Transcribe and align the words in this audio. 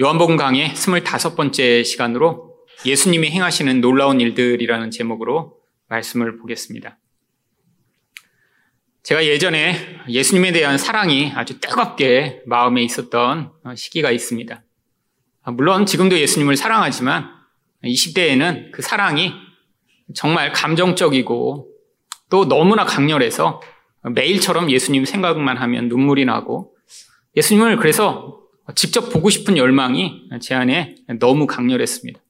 요한복음 0.00 0.36
강의 0.36 0.68
25번째 0.74 1.84
시간으로 1.84 2.54
예수님이 2.86 3.32
행하시는 3.32 3.80
놀라운 3.80 4.20
일들이라는 4.20 4.92
제목으로 4.92 5.58
말씀을 5.88 6.38
보겠습니다. 6.38 7.00
제가 9.02 9.26
예전에 9.26 9.74
예수님에 10.08 10.52
대한 10.52 10.78
사랑이 10.78 11.32
아주 11.34 11.58
뜨겁게 11.58 12.42
마음에 12.46 12.84
있었던 12.84 13.50
시기가 13.74 14.12
있습니다. 14.12 14.62
물론 15.46 15.84
지금도 15.84 16.16
예수님을 16.16 16.56
사랑하지만 16.56 17.30
20대에는 17.82 18.70
그 18.70 18.82
사랑이 18.82 19.32
정말 20.14 20.52
감정적이고 20.52 21.72
또 22.30 22.44
너무나 22.46 22.84
강렬해서 22.84 23.60
매일처럼 24.14 24.70
예수님 24.70 25.04
생각만 25.04 25.56
하면 25.56 25.88
눈물이 25.88 26.24
나고 26.24 26.76
예수님을 27.34 27.78
그래서 27.78 28.37
직접 28.74 29.10
보고 29.10 29.30
싶은 29.30 29.56
열망이 29.56 30.28
제 30.40 30.54
안에 30.54 30.96
너무 31.18 31.46
강렬했습니다. 31.46 32.20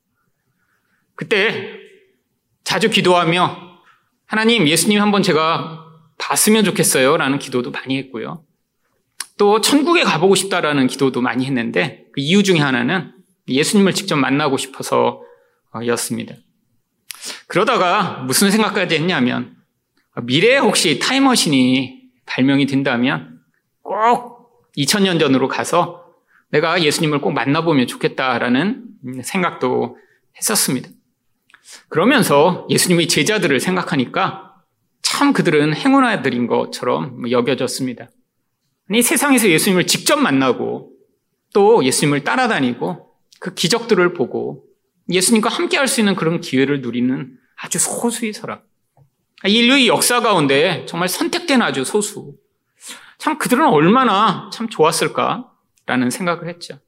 그때 1.14 1.78
자주 2.64 2.90
기도하며 2.90 3.68
하나님 4.26 4.68
예수님 4.68 5.00
한번 5.00 5.22
제가 5.22 5.84
봤으면 6.18 6.64
좋겠어요 6.64 7.16
라는 7.16 7.38
기도도 7.38 7.70
많이 7.70 7.96
했고요. 7.96 8.44
또 9.36 9.60
천국에 9.60 10.02
가보고 10.02 10.34
싶다라는 10.34 10.86
기도도 10.86 11.20
많이 11.20 11.46
했는데 11.46 12.04
그 12.12 12.20
이유 12.20 12.42
중에 12.42 12.58
하나는 12.58 13.12
예수님을 13.48 13.94
직접 13.94 14.16
만나고 14.16 14.58
싶어서 14.58 15.22
였습니다. 15.86 16.34
그러다가 17.46 18.22
무슨 18.26 18.50
생각까지 18.50 18.96
했냐면 18.96 19.56
미래에 20.22 20.58
혹시 20.58 20.98
타임머신이 20.98 22.02
발명이 22.26 22.66
된다면 22.66 23.40
꼭 23.82 24.70
2000년 24.76 25.18
전으로 25.18 25.48
가서 25.48 25.97
내가 26.50 26.82
예수님을 26.82 27.20
꼭 27.20 27.32
만나보면 27.32 27.86
좋겠다라는 27.86 28.84
생각도 29.22 29.98
했었습니다. 30.36 30.88
그러면서 31.88 32.66
예수님의 32.70 33.08
제자들을 33.08 33.60
생각하니까 33.60 34.54
참 35.02 35.32
그들은 35.32 35.74
행운아들인 35.74 36.46
것처럼 36.46 37.30
여겨졌습니다. 37.30 38.08
이 38.92 39.02
세상에서 39.02 39.48
예수님을 39.48 39.86
직접 39.86 40.16
만나고 40.16 40.92
또 41.52 41.84
예수님을 41.84 42.24
따라다니고 42.24 43.06
그 43.40 43.54
기적들을 43.54 44.14
보고 44.14 44.64
예수님과 45.10 45.48
함께 45.48 45.76
할 45.76 45.88
수 45.88 46.00
있는 46.00 46.14
그런 46.14 46.40
기회를 46.40 46.80
누리는 46.80 47.38
아주 47.56 47.78
소수의 47.78 48.32
사람. 48.32 48.60
인류의 49.44 49.88
역사 49.88 50.20
가운데 50.20 50.84
정말 50.86 51.08
선택된 51.08 51.62
아주 51.62 51.84
소수. 51.84 52.34
참 53.18 53.38
그들은 53.38 53.66
얼마나 53.66 54.50
참 54.52 54.68
좋았을까 54.68 55.47
라는 55.88 56.10
생각을 56.10 56.48
했죠. 56.48 56.78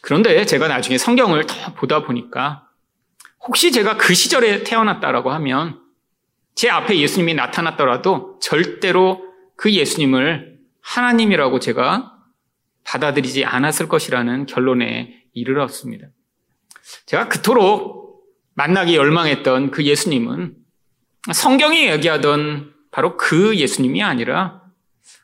그런데 0.00 0.46
제가 0.46 0.68
나중에 0.68 0.96
성경을 0.96 1.46
더 1.46 1.74
보다 1.74 2.04
보니까 2.04 2.68
혹시 3.40 3.72
제가 3.72 3.96
그 3.96 4.14
시절에 4.14 4.62
태어났다라고 4.62 5.32
하면 5.32 5.80
제 6.54 6.70
앞에 6.70 6.96
예수님이 6.96 7.34
나타났더라도 7.34 8.38
절대로 8.40 9.24
그 9.56 9.72
예수님을 9.72 10.58
하나님이라고 10.80 11.58
제가 11.58 12.14
받아들이지 12.84 13.44
않았을 13.44 13.88
것이라는 13.88 14.46
결론에 14.46 15.24
이르렀습니다. 15.34 16.06
제가 17.06 17.28
그토록 17.28 18.24
만나기 18.54 18.94
열망했던 18.94 19.72
그 19.72 19.84
예수님은 19.84 20.54
성경이 21.32 21.88
얘기하던 21.88 22.74
바로 22.92 23.16
그 23.16 23.56
예수님이 23.56 24.04
아니라 24.04 24.62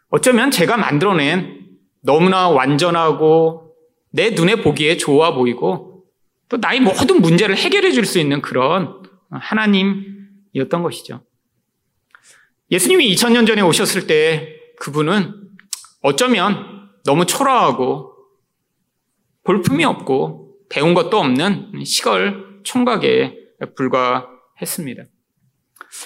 어쩌면 0.09 0.51
제가 0.51 0.77
만들어낸 0.77 1.64
너무나 2.05 2.49
완전하고 2.51 3.75
내 4.11 4.31
눈에 4.31 4.57
보기에 4.57 4.97
좋아 4.97 5.35
보이고 5.35 6.05
또 6.49 6.59
나의 6.59 6.81
모든 6.81 7.21
문제를 7.21 7.57
해결해 7.57 7.91
줄 7.93 8.05
수 8.05 8.19
있는 8.19 8.43
그런 8.43 9.03
하나님이었던 9.31 10.83
것이죠. 10.83 11.25
예수님이 12.71 13.13
2000년 13.15 13.47
전에 13.47 13.63
오셨을 13.63 14.07
때 14.07 14.55
그분은 14.79 15.33
어쩌면 16.03 16.91
너무 17.05 17.25
초라하고 17.27 18.15
볼품이 19.45 19.85
없고 19.85 20.57
배운 20.69 20.95
것도 20.95 21.19
없는 21.19 21.85
시골 21.85 22.61
총각에 22.65 23.35
불과했습니다. 23.77 25.05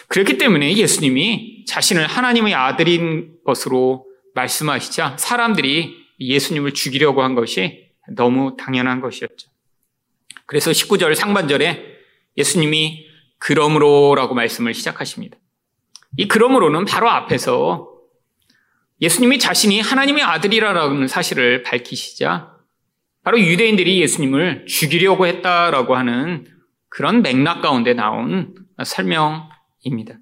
그렇기 0.09 0.39
때문에 0.39 0.77
예수님이 0.77 1.65
자신을 1.67 2.07
하나님의 2.07 2.55
아들인 2.55 3.35
것으로 3.45 4.08
말씀하시자 4.39 5.17
사람들이 5.19 6.07
예수님을 6.21 6.73
죽이려고 6.75 7.23
한 7.23 7.35
것이 7.35 7.91
너무 8.15 8.57
당연한 8.57 9.01
것이었죠. 9.01 9.51
그래서 10.47 10.71
19절 10.71 11.15
상반절에 11.15 11.99
예수님이 12.37 13.07
그러므로라고 13.39 14.35
말씀을 14.35 14.75
시작하십니다. 14.75 15.37
이 16.17 16.27
그러므로는 16.27 16.85
바로 16.85 17.11
앞에서 17.11 17.89
예수님이 19.01 19.39
자신이 19.39 19.81
하나님의 19.81 20.25
아들이라는 20.25 21.07
사실을 21.07 21.63
밝히시자 21.63 22.57
바로 23.23 23.39
유대인들이 23.39 24.01
예수님을 24.01 24.67
죽이려고 24.67 25.27
했다라고 25.27 25.95
하는 25.95 26.47
그런 26.89 27.23
맥락 27.23 27.61
가운데 27.61 27.93
나온 27.93 28.55
설명입니다. 28.83 30.19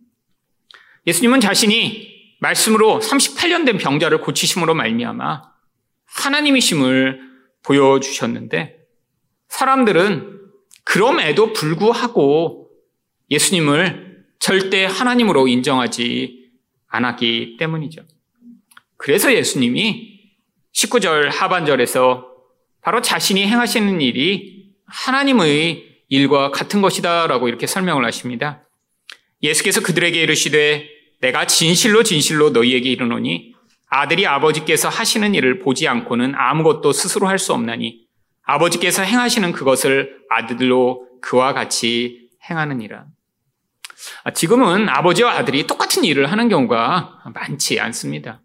예수님은 1.07 1.41
자신이 1.41 2.16
말씀으로 2.41 3.01
38년 3.01 3.65
된 3.65 3.79
병자를 3.79 4.21
고치심으로 4.21 4.75
말미암아 4.75 5.43
하나님이심을 6.07 7.21
보여주셨는데 7.63 8.77
사람들은 9.49 10.41
그럼에도 10.85 11.53
불구하고 11.53 12.71
예수님을 13.31 14.25
절대 14.39 14.85
하나님으로 14.85 15.49
인정하지 15.49 16.51
않았기 16.89 17.57
때문이죠. 17.59 18.03
그래서 18.97 19.33
예수님이 19.33 20.21
19절 20.75 21.31
하반절에서 21.31 22.33
바로 22.83 23.03
자신이 23.03 23.47
행하시는 23.47 24.01
일이 24.01 24.71
하나님의 24.87 26.03
일과 26.09 26.51
같은 26.51 26.81
것이다 26.83 27.27
라고 27.27 27.49
이렇게 27.49 27.67
설명을 27.67 28.05
하십니다. 28.05 28.63
예수께서 29.43 29.83
그들에게 29.83 30.23
이르시되 30.23 30.96
내가 31.21 31.47
진실로 31.47 32.03
진실로 32.03 32.51
너희에게 32.51 32.91
이르노니 32.91 33.55
아들이 33.89 34.27
아버지께서 34.27 34.89
하시는 34.89 35.35
일을 35.35 35.61
보지 35.61 35.89
않고는 35.89 36.35
아무것도 36.37 36.93
스스로 36.93 37.29
할 37.29 37.39
수 37.39 37.53
없나니 37.53 38.07
아버지께서 38.45 39.03
행하시는 39.03 39.53
그것을 39.53 40.19
아들로 40.31 41.09
그와 41.21 41.53
같이 41.53 42.29
행하느니라. 42.49 43.07
아, 44.25 44.31
지금은 44.33 44.89
아버지와 44.89 45.33
아들이 45.33 45.67
똑같은 45.67 46.05
일을 46.05 46.31
하는 46.31 46.49
경우가 46.49 47.23
많지 47.35 47.81
않습니다. 47.81 48.43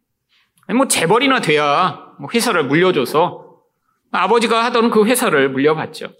뭐 0.75 0.87
재벌이나 0.87 1.41
돼야 1.41 2.13
뭐 2.19 2.29
회사를 2.33 2.65
물려줘서 2.65 3.57
아버지가 4.11 4.63
하던 4.65 4.89
그 4.89 5.05
회사를 5.05 5.49
물려받죠. 5.49 6.13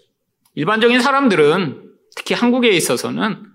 일반적인 0.54 1.00
사람들은 1.00 1.90
특히 2.16 2.34
한국에 2.34 2.68
있어서는 2.68 3.46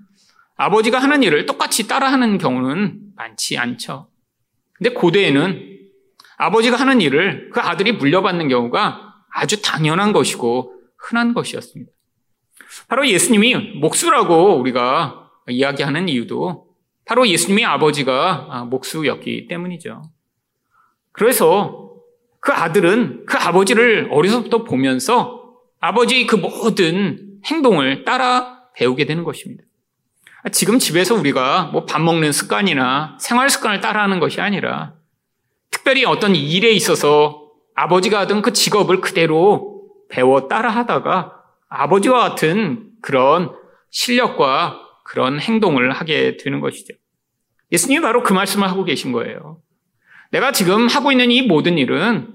아버지가 0.57 0.99
하는 0.99 1.23
일을 1.23 1.45
똑같이 1.45 1.87
따라하는 1.87 2.37
경우는 2.37 2.99
많지 3.15 3.57
않죠. 3.57 4.09
근데 4.73 4.91
고대에는 4.91 5.77
아버지가 6.37 6.77
하는 6.77 7.01
일을 7.01 7.49
그 7.51 7.59
아들이 7.59 7.91
물려받는 7.93 8.47
경우가 8.49 9.15
아주 9.31 9.61
당연한 9.61 10.13
것이고 10.13 10.73
흔한 10.97 11.33
것이었습니다. 11.33 11.91
바로 12.87 13.07
예수님이 13.07 13.79
목수라고 13.79 14.57
우리가 14.59 15.29
이야기하는 15.47 16.09
이유도 16.09 16.67
바로 17.05 17.27
예수님의 17.27 17.65
아버지가 17.65 18.67
목수였기 18.69 19.47
때문이죠. 19.47 20.03
그래서 21.11 21.93
그 22.39 22.51
아들은 22.51 23.25
그 23.25 23.37
아버지를 23.37 24.09
어려서부터 24.11 24.63
보면서 24.63 25.55
아버지의 25.79 26.27
그 26.27 26.35
모든 26.35 27.39
행동을 27.45 28.03
따라 28.03 28.63
배우게 28.75 29.05
되는 29.05 29.23
것입니다. 29.23 29.63
지금 30.51 30.79
집에서 30.79 31.15
우리가 31.15 31.69
뭐 31.71 31.85
밥 31.85 32.01
먹는 32.01 32.31
습관이나 32.31 33.17
생활 33.19 33.49
습관을 33.49 33.81
따라하는 33.81 34.19
것이 34.19 34.41
아니라 34.41 34.93
특별히 35.71 36.05
어떤 36.05 36.35
일에 36.35 36.71
있어서 36.71 37.49
아버지가 37.75 38.19
하던 38.21 38.41
그 38.41 38.53
직업을 38.53 39.01
그대로 39.01 39.83
배워 40.09 40.47
따라 40.47 40.69
하다가 40.69 41.33
아버지와 41.69 42.29
같은 42.29 42.89
그런 43.01 43.51
실력과 43.91 44.79
그런 45.03 45.39
행동을 45.39 45.91
하게 45.91 46.37
되는 46.37 46.59
것이죠. 46.59 46.93
예수님이 47.71 48.01
바로 48.01 48.23
그 48.23 48.33
말씀을 48.33 48.69
하고 48.69 48.83
계신 48.83 49.11
거예요. 49.11 49.59
내가 50.31 50.51
지금 50.51 50.87
하고 50.87 51.11
있는 51.11 51.31
이 51.31 51.41
모든 51.41 51.77
일은 51.77 52.33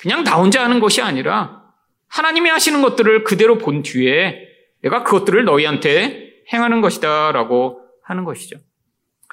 그냥 0.00 0.24
나 0.24 0.36
혼자 0.36 0.62
하는 0.62 0.80
것이 0.80 1.02
아니라 1.02 1.62
하나님이 2.08 2.50
하시는 2.50 2.82
것들을 2.82 3.24
그대로 3.24 3.58
본 3.58 3.82
뒤에 3.82 4.40
내가 4.82 5.02
그것들을 5.02 5.44
너희한테 5.44 6.25
행하는 6.52 6.80
것이다 6.80 7.32
라고 7.32 7.80
하는 8.02 8.24
것이죠. 8.24 8.58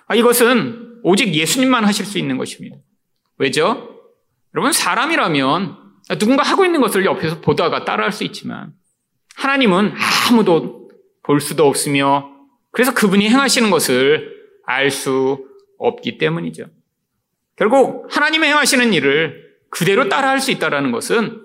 아, 0.07 0.15
이것은 0.15 0.99
오직 1.03 1.33
예수님만 1.33 1.85
하실 1.85 2.05
수 2.05 2.17
있는 2.17 2.37
것입니다. 2.37 2.77
왜죠? 3.37 3.89
여러분, 4.53 4.71
사람이라면 4.71 5.77
누군가 6.19 6.43
하고 6.43 6.65
있는 6.65 6.81
것을 6.81 7.05
옆에서 7.05 7.41
보다가 7.41 7.85
따라할 7.85 8.11
수 8.11 8.23
있지만 8.23 8.73
하나님은 9.35 9.93
아무도 10.29 10.89
볼 11.23 11.39
수도 11.39 11.67
없으며 11.67 12.29
그래서 12.71 12.93
그분이 12.93 13.29
행하시는 13.29 13.69
것을 13.69 14.33
알 14.65 14.91
수 14.91 15.47
없기 15.77 16.17
때문이죠. 16.17 16.65
결국 17.55 18.07
하나님의 18.09 18.49
행하시는 18.49 18.93
일을 18.93 19.53
그대로 19.69 20.07
따라할 20.09 20.39
수 20.39 20.51
있다는 20.51 20.91
것은 20.91 21.41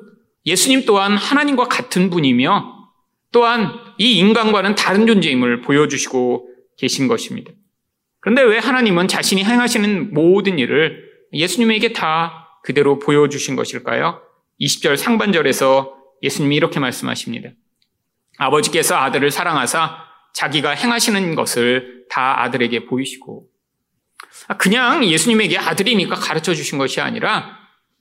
예수님 0.47 0.85
또한 0.87 1.17
하나님과 1.17 1.65
같은 1.65 2.11
분이며 2.11 2.91
또한 3.33 3.73
이 3.99 4.19
인간과는 4.19 4.75
다른 4.75 5.07
존재임을 5.07 5.61
보여주시고 5.63 6.49
계신 6.79 7.09
것입니다. 7.09 7.53
그런데 8.21 8.43
왜 8.43 8.59
하나님은 8.59 9.09
자신이 9.09 9.45
행하시는 9.45 10.15
모든 10.15 10.59
일을 10.59 11.09
예수님에게 11.33 11.93
다 11.93 12.61
그대로 12.63 12.99
보여주신 12.99 13.57
것일까요? 13.57 14.23
20절 14.61 14.97
상반절에서 14.97 15.97
예수님이 16.23 16.57
이렇게 16.57 16.81
말씀하십니다. 16.81 17.51
아버지께서 18.39 18.97
아들을 18.97 19.31
사랑하사 19.31 20.05
자기가 20.35 20.71
행하시는 20.71 21.35
것을 21.35 22.07
다 22.11 22.43
아들에게 22.43 22.87
보이시고 22.87 23.47
그냥 24.59 25.05
예수님에게 25.05 25.59
아들이니까 25.59 26.15
가르쳐 26.15 26.55
주신 26.55 26.79
것이 26.79 27.01
아니라 27.01 27.59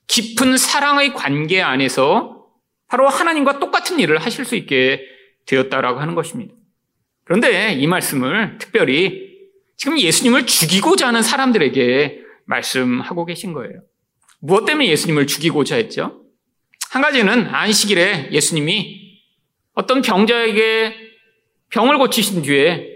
깊은 0.07 0.57
사랑의 0.57 1.13
관계 1.13 1.61
안에서 1.61 2.45
바로 2.87 3.07
하나님과 3.07 3.59
똑같은 3.59 3.99
일을 3.99 4.17
하실 4.17 4.45
수 4.45 4.55
있게 4.55 5.01
되었다라고 5.47 5.99
하는 5.99 6.15
것입니다. 6.15 6.53
그런데 7.23 7.73
이 7.73 7.87
말씀을 7.87 8.57
특별히 8.57 9.27
지금 9.75 9.99
예수님을 9.99 10.45
죽이고자 10.45 11.07
하는 11.07 11.21
사람들에게 11.21 12.21
말씀하고 12.45 13.25
계신 13.25 13.53
거예요. 13.53 13.81
무엇 14.39 14.65
때문에 14.65 14.87
예수님을 14.89 15.27
죽이고자 15.27 15.75
했죠? 15.75 16.23
한 16.91 17.01
가지는 17.01 17.47
안식일에 17.47 18.29
예수님이 18.31 19.21
어떤 19.73 20.01
병자에게 20.01 20.95
병을 21.69 21.97
고치신 21.97 22.43
뒤에 22.43 22.87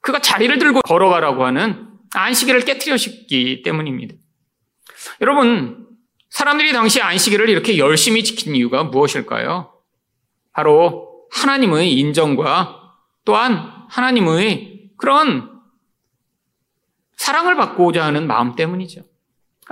그가 0.00 0.20
자리를 0.20 0.58
들고 0.58 0.80
걸어가라고 0.80 1.44
하는 1.44 1.86
안식일을 2.14 2.64
깨뜨려셨기 2.64 3.62
때문입니다. 3.62 4.14
여러분, 5.20 5.86
사람들이 6.30 6.72
당시 6.72 7.00
안식일을 7.00 7.48
이렇게 7.48 7.78
열심히 7.78 8.24
지킨 8.24 8.54
이유가 8.54 8.84
무엇일까요? 8.84 9.72
바로 10.52 11.05
하나님의 11.32 11.92
인정과 11.94 12.92
또한 13.24 13.72
하나님의 13.88 14.90
그런 14.96 15.50
사랑을 17.16 17.56
받고자 17.56 18.04
하는 18.04 18.26
마음 18.26 18.54
때문이죠. 18.54 19.02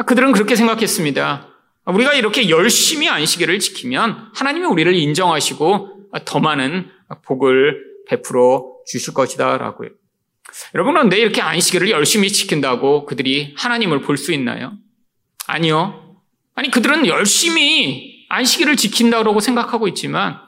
그들은 0.06 0.32
그렇게 0.32 0.56
생각했습니다. 0.56 1.48
우리가 1.86 2.14
이렇게 2.14 2.48
열심히 2.48 3.08
안식일을 3.08 3.58
지키면 3.58 4.30
하나님이 4.34 4.66
우리를 4.66 4.92
인정하시고 4.94 6.10
더 6.24 6.40
많은 6.40 6.90
복을 7.22 7.84
베풀어 8.08 8.74
주실 8.86 9.14
것이다 9.14 9.58
라고요. 9.58 9.90
여러분, 10.74 10.94
그런데 10.94 11.18
이렇게 11.18 11.40
안식일을 11.40 11.90
열심히 11.90 12.30
지킨다고 12.30 13.06
그들이 13.06 13.54
하나님을 13.56 14.00
볼 14.02 14.16
수 14.16 14.32
있나요? 14.32 14.72
아니요. 15.46 16.20
아니, 16.54 16.70
그들은 16.70 17.06
열심히 17.06 18.26
안식일을 18.28 18.76
지킨다고 18.76 19.38
생각하고 19.40 19.88
있지만 19.88 20.38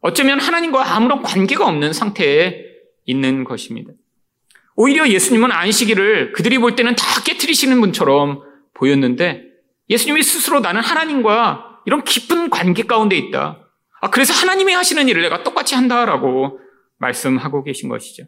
어쩌면 0.00 0.40
하나님과 0.40 0.94
아무런 0.94 1.22
관계가 1.22 1.66
없는 1.66 1.92
상태에 1.92 2.64
있는 3.04 3.44
것입니다. 3.44 3.92
오히려 4.76 5.08
예수님은 5.08 5.50
안식일을 5.50 6.32
그들이 6.32 6.58
볼 6.58 6.76
때는 6.76 6.94
다 6.94 7.04
깨뜨리시는 7.24 7.80
분처럼 7.80 8.42
보였는데 8.74 9.44
예수님이 9.90 10.22
스스로 10.22 10.60
나는 10.60 10.80
하나님과 10.80 11.80
이런 11.86 12.04
깊은 12.04 12.50
관계 12.50 12.84
가운데 12.84 13.16
있다. 13.16 13.58
아, 14.00 14.10
그래서 14.10 14.32
하나님이 14.32 14.72
하시는 14.74 15.08
일을 15.08 15.22
내가 15.22 15.42
똑같이 15.42 15.74
한다라고 15.74 16.60
말씀하고 16.98 17.64
계신 17.64 17.88
것이죠. 17.88 18.24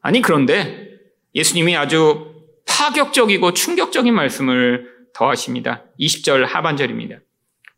아니, 0.00 0.20
그런데 0.22 0.88
예수님이 1.34 1.76
아주 1.76 2.34
파격적이고 2.66 3.52
충격적인 3.52 4.12
말씀을 4.14 4.88
더하십니다. 5.14 5.84
20절 6.00 6.46
하반절입니다. 6.46 7.18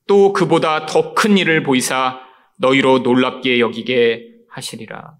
또 0.07 0.33
그보다 0.33 0.87
더 0.87 1.15
큰 1.15 1.37
일을 1.37 1.63
보이사 1.63 2.21
너희로 2.61 3.01
놀랍게 3.01 3.59
여기게 3.59 4.27
하시리라. 4.49 5.15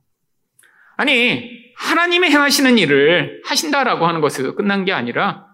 아니, 0.97 1.51
하나님이 1.77 2.29
행하시는 2.29 2.77
일을 2.79 3.43
하신다라고 3.45 4.07
하는 4.07 4.21
것에서 4.21 4.55
끝난 4.55 4.85
게 4.85 4.93
아니라 4.93 5.47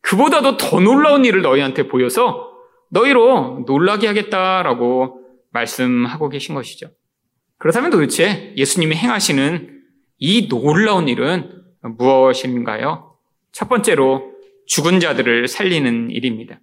그보다도 0.00 0.56
더 0.56 0.80
놀라운 0.80 1.24
일을 1.24 1.42
너희한테 1.42 1.88
보여서 1.88 2.50
너희로 2.90 3.64
놀라게 3.66 4.06
하겠다라고 4.06 5.20
말씀하고 5.52 6.28
계신 6.30 6.54
것이죠. 6.54 6.88
그렇다면 7.58 7.90
도대체 7.90 8.54
예수님이 8.56 8.96
행하시는 8.96 9.82
이 10.18 10.48
놀라운 10.48 11.08
일은 11.08 11.62
무엇인가요? 11.82 13.16
첫 13.52 13.68
번째로 13.68 14.32
죽은 14.66 15.00
자들을 15.00 15.48
살리는 15.48 16.10
일입니다. 16.10 16.60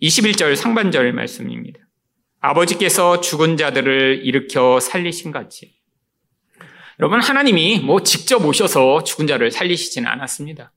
21절 0.00 0.54
상반절 0.54 1.12
말씀입니다. 1.12 1.80
아버지께서 2.44 3.22
죽은 3.22 3.56
자들을 3.56 4.20
일으켜 4.22 4.78
살리신 4.78 5.32
같이. 5.32 5.72
여러분, 7.00 7.20
하나님이 7.20 7.80
뭐 7.80 8.02
직접 8.02 8.44
오셔서 8.44 9.02
죽은 9.02 9.26
자를 9.26 9.50
살리시지는 9.50 10.06
않았습니다. 10.06 10.70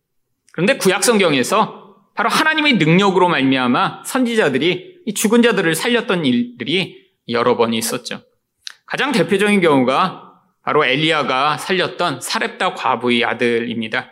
그런데 0.53 0.77
구약 0.77 1.03
성경에서 1.03 1.97
바로 2.15 2.29
하나님의 2.29 2.77
능력으로 2.77 3.27
말미암아 3.27 4.03
선지자들이 4.05 5.01
이 5.05 5.13
죽은 5.13 5.41
자들을 5.41 5.75
살렸던 5.75 6.25
일들이 6.25 7.05
여러 7.27 7.57
번 7.57 7.73
있었죠. 7.73 8.21
가장 8.85 9.11
대표적인 9.11 9.59
경우가 9.59 10.23
바로 10.63 10.85
엘리야가 10.85 11.57
살렸던 11.57 12.21
사렙다 12.21 12.75
과부의 12.75 13.25
아들입니다. 13.25 14.09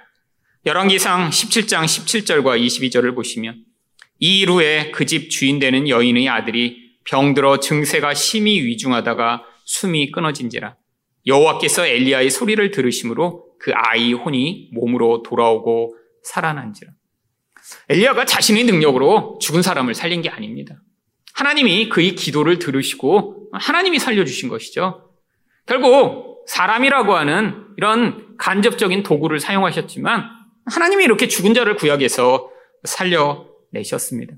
열왕기상 0.65 1.29
17장 1.29 1.85
17절과 1.85 2.61
22절을 2.61 3.15
보시면 3.15 3.63
이일 4.19 4.49
후에 4.49 4.91
그 4.91 5.05
집 5.05 5.29
주인 5.29 5.59
되는 5.59 5.87
여인의 5.87 6.27
아들이 6.27 6.84
병들어 7.05 7.59
증세가 7.59 8.13
심히 8.13 8.61
위중하다가 8.63 9.43
숨이 9.65 10.11
끊어진지라 10.11 10.75
여호와께서 11.27 11.85
엘리야의 11.85 12.29
소리를 12.29 12.71
들으심으로 12.71 13.45
그 13.59 13.71
아이 13.73 14.13
혼이 14.13 14.69
몸으로 14.73 15.23
돌아오고 15.23 15.95
살아난지라 16.23 16.91
엘리야가 17.89 18.25
자신의 18.25 18.65
능력으로 18.65 19.39
죽은 19.41 19.61
사람을 19.61 19.95
살린 19.95 20.21
게 20.21 20.29
아닙니다. 20.29 20.75
하나님이 21.33 21.89
그의 21.89 22.15
기도를 22.15 22.59
들으시고 22.59 23.49
하나님이 23.51 23.99
살려주신 23.99 24.49
것이죠. 24.49 25.11
결국 25.65 26.45
사람이라고 26.47 27.15
하는 27.15 27.65
이런 27.77 28.37
간접적인 28.37 29.03
도구를 29.03 29.39
사용하셨지만 29.39 30.29
하나님이 30.65 31.03
이렇게 31.03 31.27
죽은 31.27 31.53
자를 31.53 31.75
구약에서 31.75 32.49
살려내셨습니다. 32.83 34.33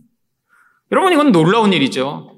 여러분, 0.92 1.14
이건 1.14 1.32
놀라운 1.32 1.74
일이죠. 1.74 2.37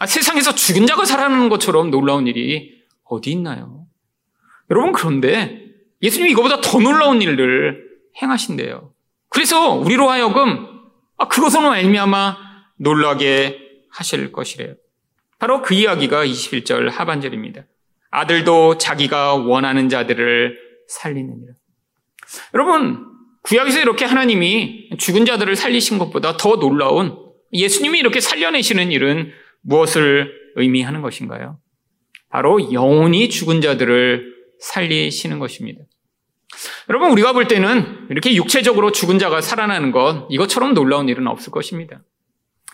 아, 0.00 0.06
세상에서 0.06 0.54
죽은 0.54 0.86
자가 0.86 1.04
살아나는 1.04 1.50
것처럼 1.50 1.90
놀라운 1.90 2.26
일이 2.26 2.82
어디 3.04 3.32
있나요? 3.32 3.86
여러분, 4.70 4.92
그런데 4.92 5.66
예수님이 6.00 6.30
이거보다 6.30 6.62
더 6.62 6.78
놀라운 6.80 7.20
일을 7.20 7.86
행하신대요. 8.20 8.94
그래서 9.28 9.74
우리로 9.74 10.08
하여금 10.08 10.66
아, 11.18 11.28
그것으로 11.28 11.70
알미암아 11.70 12.36
놀라게 12.78 13.58
하실 13.90 14.32
것이래요. 14.32 14.74
바로 15.38 15.60
그 15.60 15.74
이야기가 15.74 16.24
21절 16.24 16.90
하반절입니다. 16.90 17.66
아들도 18.10 18.78
자기가 18.78 19.34
원하는 19.34 19.90
자들을 19.90 20.58
살리느니라. 20.88 21.52
여러분, 22.54 23.06
구약에서 23.42 23.80
이렇게 23.80 24.06
하나님이 24.06 24.96
죽은 24.96 25.26
자들을 25.26 25.56
살리신 25.56 25.98
것보다 25.98 26.38
더 26.38 26.56
놀라운 26.56 27.18
예수님이 27.52 27.98
이렇게 27.98 28.20
살려내시는 28.20 28.92
일은 28.92 29.32
무엇을 29.62 30.32
의미하는 30.56 31.02
것인가요? 31.02 31.58
바로 32.28 32.72
영혼이 32.72 33.28
죽은 33.28 33.60
자들을 33.60 34.34
살리시는 34.60 35.38
것입니다. 35.38 35.82
여러분, 36.88 37.10
우리가 37.12 37.32
볼 37.32 37.48
때는 37.48 38.08
이렇게 38.10 38.34
육체적으로 38.34 38.92
죽은 38.92 39.18
자가 39.18 39.40
살아나는 39.40 39.92
것, 39.92 40.26
이것처럼 40.30 40.74
놀라운 40.74 41.08
일은 41.08 41.26
없을 41.26 41.52
것입니다. 41.52 42.02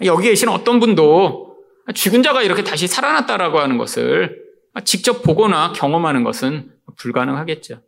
여기 0.05 0.29
계신 0.29 0.49
어떤 0.49 0.81
분도 0.81 1.57
죽은 1.95 2.23
자가 2.23 2.43
이렇게 2.43 2.65
다시 2.65 2.87
살아났다라고 2.87 3.61
하는 3.61 3.79
것을 3.79 4.45
직접 4.85 5.23
보거나 5.23 5.73
경험하는 5.73 6.25
것은 6.25 6.73
불가능하겠죠. 6.97 7.81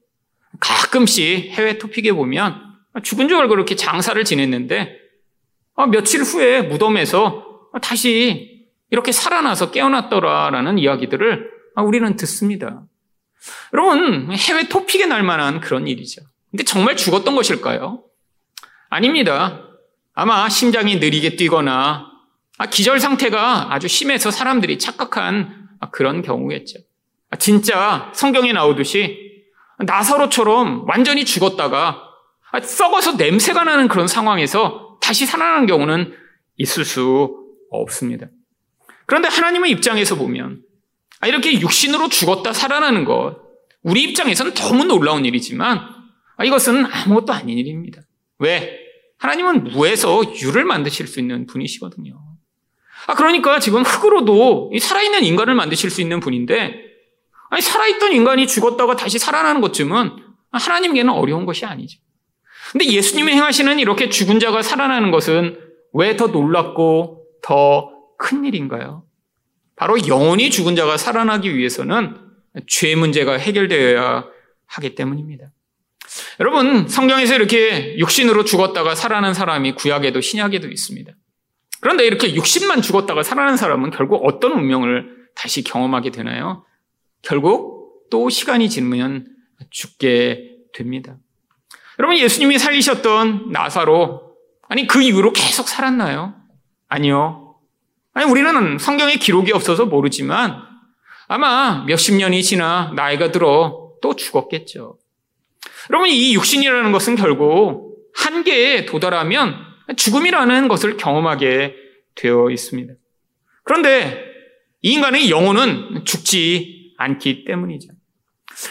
가끔씩 0.61 1.51
해외 1.51 1.79
토픽에 1.79 2.13
보면 2.13 2.55
죽은 3.03 3.29
줄 3.29 3.39
알고 3.39 3.55
이렇게 3.55 3.77
장사를 3.77 4.23
지냈는데 4.25 4.97
아, 5.77 5.87
며칠 5.87 6.23
후에 6.23 6.63
무덤에서 6.63 7.71
다시 7.83 8.58
이렇게 8.91 9.13
살아나서 9.13 9.71
깨어났더라라는 9.71 10.79
이야기들을 10.79 11.51
우리는 11.77 12.17
듣습니다. 12.17 12.83
여러분, 13.73 14.33
해외 14.33 14.69
토픽에 14.69 15.07
날 15.07 15.23
만한 15.23 15.61
그런 15.61 15.87
일이죠. 15.87 16.23
근데 16.51 16.65
정말 16.65 16.97
죽었던 16.97 17.35
것일까요? 17.37 18.03
아닙니다. 18.89 19.65
아마 20.15 20.49
심장이 20.49 20.97
느리게 20.97 21.37
뛰거나 21.37 22.09
아, 22.57 22.67
기절 22.67 22.99
상태가 22.99 23.73
아주 23.73 23.87
심해서 23.87 24.33
사람들이 24.33 24.79
착각한 24.79 25.69
그런 25.93 26.23
경우겠죠. 26.23 26.81
아, 27.31 27.37
진짜 27.37 28.11
성경에 28.15 28.53
나오듯이 28.53 29.45
나사로처럼 29.79 30.89
완전히 30.89 31.25
죽었다가 31.25 32.03
아, 32.51 32.61
썩어서 32.61 33.13
냄새가 33.13 33.63
나는 33.63 33.87
그런 33.87 34.09
상황에서 34.09 34.99
다시 35.01 35.25
살아나는 35.27 35.67
경우는 35.67 36.15
있을 36.57 36.85
수 36.85 37.37
없습니다. 37.71 38.27
그런데 39.09 39.27
하나님의 39.29 39.71
입장에서 39.73 40.17
보면 40.17 40.63
아, 41.21 41.27
이렇게 41.27 41.59
육신으로 41.61 42.11
죽었다 42.11 42.53
살아나는 42.53 43.05
것 43.05 43.39
우리 43.83 44.03
입장에서는 44.03 44.53
너무 44.55 44.85
놀라운 44.85 45.25
일이지만 45.25 45.81
이것은 46.45 46.85
아무것도 46.87 47.33
아닌 47.33 47.59
일입니다. 47.59 48.03
왜? 48.39 48.79
하나님은 49.19 49.65
무에서 49.65 50.23
유를 50.43 50.65
만드실 50.65 51.07
수 51.07 51.21
있는 51.21 51.47
분이시거든요. 51.47 52.21
아, 53.07 53.15
그러니까 53.15 53.59
지금 53.59 53.83
흙으로도 53.83 54.73
살아있는 54.79 55.25
인간을 55.25 55.55
만드실 55.55 55.91
수 55.91 56.01
있는 56.01 56.21
분인데, 56.21 56.75
아니, 57.51 57.63
살아있던 57.63 58.13
인간이 58.13 58.47
죽었다가 58.47 58.95
다시 58.97 59.19
살아나는 59.19 59.61
것쯤은 59.63 60.11
하나님께는 60.53 61.13
어려운 61.13 61.47
것이 61.47 61.65
아니죠. 61.65 61.99
근데 62.73 62.85
예수님이 62.87 63.33
행하시는 63.33 63.81
이렇게 63.81 64.09
죽은 64.09 64.39
자가 64.39 64.63
살아나는 64.63 65.11
것은 65.11 65.59
왜 65.95 66.17
더 66.17 66.27
놀랍고 66.29 67.25
더 67.43 67.98
큰 68.19 68.45
일인가요? 68.45 69.05
바로 69.77 69.97
영원히 70.07 70.51
죽은 70.51 70.77
자가 70.77 70.99
살아나기 70.99 71.57
위해서는 71.57 72.17
죄 72.67 72.95
문제가 72.95 73.39
해결되어야 73.39 74.27
하기 74.67 74.95
때문입니다. 74.95 75.51
여러분, 76.41 76.89
성경에서 76.89 77.35
이렇게 77.35 77.97
육신으로 77.99 78.45
죽었다가 78.45 78.95
살아난 78.95 79.35
사람이 79.35 79.73
구약에도 79.73 80.21
신약에도 80.21 80.69
있습니다. 80.69 81.13
그런데 81.81 82.07
이렇게 82.07 82.35
육신만 82.35 82.83
죽었다가 82.83 83.23
살아난 83.23 83.57
사람은 83.57 83.91
결국 83.91 84.27
어떤 84.27 84.53
운명을 84.53 85.29
다시 85.35 85.63
경험하게 85.63 86.11
되나요? 86.11 86.65
결국 87.23 88.09
또 88.11 88.29
시간이 88.31 88.69
지나면 88.69 89.27
죽게 89.71 90.57
됩니다. 90.75 91.17
여러분, 91.99 92.19
예수님이 92.19 92.59
살리셨던 92.59 93.53
나사로, 93.53 94.35
아니, 94.69 94.87
그 94.87 95.03
이후로 95.03 95.33
계속 95.33 95.69
살았나요? 95.69 96.35
아니요. 96.89 97.48
아니, 98.19 98.29
우리는 98.29 98.79
성경에 98.79 99.15
기록이 99.15 99.53
없어서 99.53 99.87
모르지만 99.87 100.61
아마 101.29 101.85
몇십 101.87 102.17
년이 102.17 102.43
지나 102.43 102.93
나이가 102.97 103.31
들어 103.31 103.93
또 104.03 104.17
죽었겠죠. 104.17 104.99
여러분, 105.91 106.09
이 106.09 106.35
육신이라는 106.35 106.91
것은 106.91 107.15
결국 107.15 107.97
한계에 108.17 108.87
도달하면 108.87 109.55
죽음이라는 109.97 110.67
것을 110.67 110.97
경험하게 110.97 111.77
되어 112.17 112.51
있습니다. 112.51 112.93
그런데 113.63 114.25
이 114.83 114.95
인간의 114.95 115.31
영혼은 115.31 116.05
죽지 116.05 116.95
않기 116.99 117.45
때문이죠. 117.45 117.89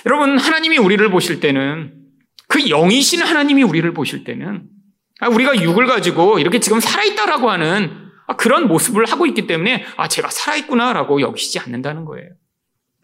여러분, 0.08 0.38
하나님이 0.38 0.77
우리를 0.77 1.10
보실 1.10 1.39
때는 1.39 1.94
그 2.50 2.68
영이신 2.68 3.22
하나님이 3.22 3.63
우리를 3.63 3.89
보실 3.94 4.25
때는 4.25 4.68
아, 5.22 5.30
우리가 5.30 5.62
육을 5.62 5.86
가지고 5.86 6.38
이렇게 6.38 6.60
지금 6.60 6.82
살아있다라고 6.82 7.50
하는 7.50 7.92
아, 7.94 8.06
그런 8.36 8.67
모습을 8.67 9.05
하고 9.05 9.25
있기 9.25 9.48
때문에 9.48 9.86
아, 9.96 10.07
제가 10.07 10.29
살아있구나라고 10.29 11.22
여기시지 11.22 11.60
않는다는 11.60 12.05
거예요. 12.05 12.29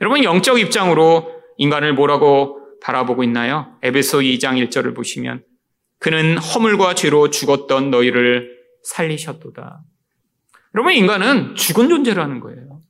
여러분, 0.01 0.24
영적 0.24 0.60
입장으로 0.60 1.32
인간을 1.58 1.94
뭐라고 1.94 2.60
바라보고 2.82 3.24
있나요? 3.24 3.77
에베소 3.82 4.20
2장 4.20 4.62
1절을 4.68 4.96
보시면 4.96 5.44
그는 6.00 6.38
허물과 6.38 6.96
죄로 6.96 7.30
죽었던 7.30 7.89
너희를 7.89 8.50
살리셨도다. 8.84 9.82
여러분, 10.75 10.94
인간은 10.94 11.56
죽은 11.56 11.88
존재라는 11.88 12.42
거예요. 12.42 12.82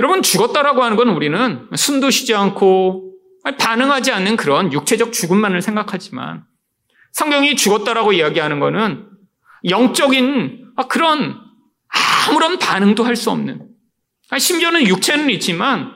여러분, 0.00 0.22
죽었다라고 0.22 0.82
하는 0.82 0.96
건 0.96 1.10
우리는 1.10 1.68
숨도 1.74 2.08
쉬지 2.08 2.34
않고 2.34 3.12
반응하지 3.58 4.12
않는 4.12 4.36
그런 4.36 4.72
육체적 4.72 5.12
죽음만을 5.12 5.60
생각하지만 5.60 6.44
성경이 7.12 7.56
죽었다라고 7.56 8.12
이야기하는 8.12 8.60
것은 8.60 9.06
영적인 9.68 10.61
그런 10.88 11.40
아무런 12.28 12.58
반응도 12.58 13.04
할 13.04 13.16
수 13.16 13.30
없는 13.30 13.68
심지어는 14.38 14.88
육체는 14.88 15.28
있지만 15.30 15.92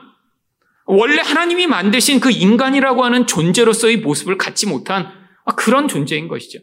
원래 0.85 1.21
하나님이 1.21 1.67
만드신 1.67 2.19
그 2.19 2.31
인간이라고 2.31 3.03
하는 3.03 3.27
존재로서의 3.27 3.97
모습을 3.97 4.37
갖지 4.37 4.67
못한 4.67 5.11
그런 5.55 5.87
존재인 5.87 6.27
것이죠. 6.27 6.59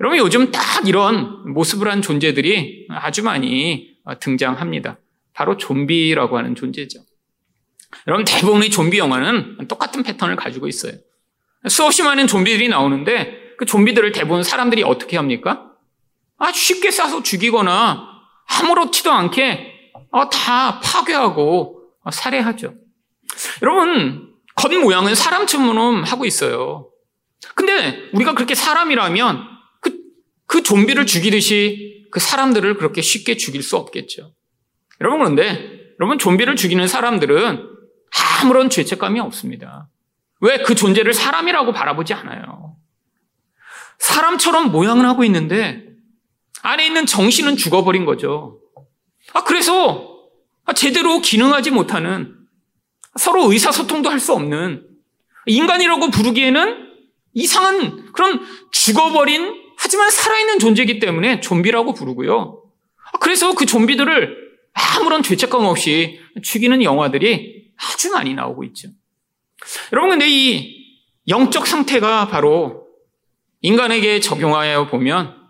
여러분 0.00 0.18
요즘 0.18 0.50
딱 0.50 0.86
이런 0.86 1.52
모습을 1.52 1.90
한 1.90 2.02
존재들이 2.02 2.88
아주 2.90 3.22
많이 3.22 3.96
등장합니다. 4.20 4.98
바로 5.32 5.56
좀비라고 5.56 6.36
하는 6.36 6.54
존재죠. 6.54 7.00
여러분 8.06 8.24
대부분의 8.24 8.70
좀비 8.70 8.98
영화는 8.98 9.66
똑같은 9.68 10.02
패턴을 10.02 10.36
가지고 10.36 10.68
있어요. 10.68 10.92
수없이 11.68 12.02
많은 12.02 12.26
좀비들이 12.26 12.68
나오는데 12.68 13.54
그 13.56 13.64
좀비들을 13.64 14.12
대부분 14.12 14.42
사람들이 14.42 14.82
어떻게 14.82 15.16
합니까? 15.16 15.70
아 16.38 16.52
쉽게 16.52 16.90
쏴서 16.90 17.24
죽이거나 17.24 18.08
아무렇지도 18.46 19.12
않게 19.12 19.72
다 20.30 20.80
파괴하고 20.80 21.82
살해하죠. 22.10 22.74
여러분, 23.62 24.34
겉모양은 24.54 25.14
사람처럼 25.14 26.04
하고 26.04 26.24
있어요. 26.24 26.90
근데 27.54 28.10
우리가 28.12 28.34
그렇게 28.34 28.54
사람이라면 28.54 29.48
그, 29.80 29.96
그 30.46 30.62
좀비를 30.62 31.06
죽이듯이 31.06 32.06
그 32.10 32.20
사람들을 32.20 32.76
그렇게 32.76 33.02
쉽게 33.02 33.36
죽일 33.36 33.62
수 33.62 33.76
없겠죠. 33.76 34.32
여러분, 35.00 35.18
그런데 35.18 35.94
여러분, 35.98 36.18
좀비를 36.18 36.56
죽이는 36.56 36.86
사람들은 36.86 37.70
아무런 38.42 38.70
죄책감이 38.70 39.18
없습니다. 39.20 39.88
왜 40.40 40.58
그 40.58 40.74
존재를 40.74 41.14
사람이라고 41.14 41.72
바라보지 41.72 42.12
않아요? 42.14 42.76
사람처럼 43.98 44.70
모양을 44.70 45.06
하고 45.06 45.24
있는데 45.24 45.83
안에 46.64 46.86
있는 46.86 47.04
정신은 47.04 47.56
죽어버린 47.56 48.06
거죠. 48.06 48.58
아, 49.34 49.44
그래서 49.44 50.30
제대로 50.74 51.20
기능하지 51.20 51.70
못하는 51.70 52.34
서로 53.16 53.52
의사소통도 53.52 54.08
할 54.08 54.18
수 54.18 54.32
없는 54.32 54.86
인간이라고 55.46 56.10
부르기에는 56.10 56.88
이상한 57.34 58.10
그런 58.12 58.40
죽어버린 58.72 59.62
하지만 59.76 60.10
살아있는 60.10 60.58
존재이기 60.58 61.00
때문에 61.00 61.40
좀비라고 61.40 61.92
부르고요. 61.92 62.62
그래서 63.20 63.54
그 63.54 63.66
좀비들을 63.66 64.34
아무런 64.72 65.22
죄책감 65.22 65.66
없이 65.66 66.18
죽이는 66.42 66.82
영화들이 66.82 67.72
아주 67.76 68.10
많이 68.10 68.32
나오고 68.32 68.64
있죠. 68.64 68.88
여러분, 69.92 70.12
근데 70.12 70.26
이 70.30 70.98
영적 71.28 71.66
상태가 71.66 72.28
바로 72.28 72.86
인간에게 73.60 74.20
적용하여 74.20 74.88
보면 74.88 75.43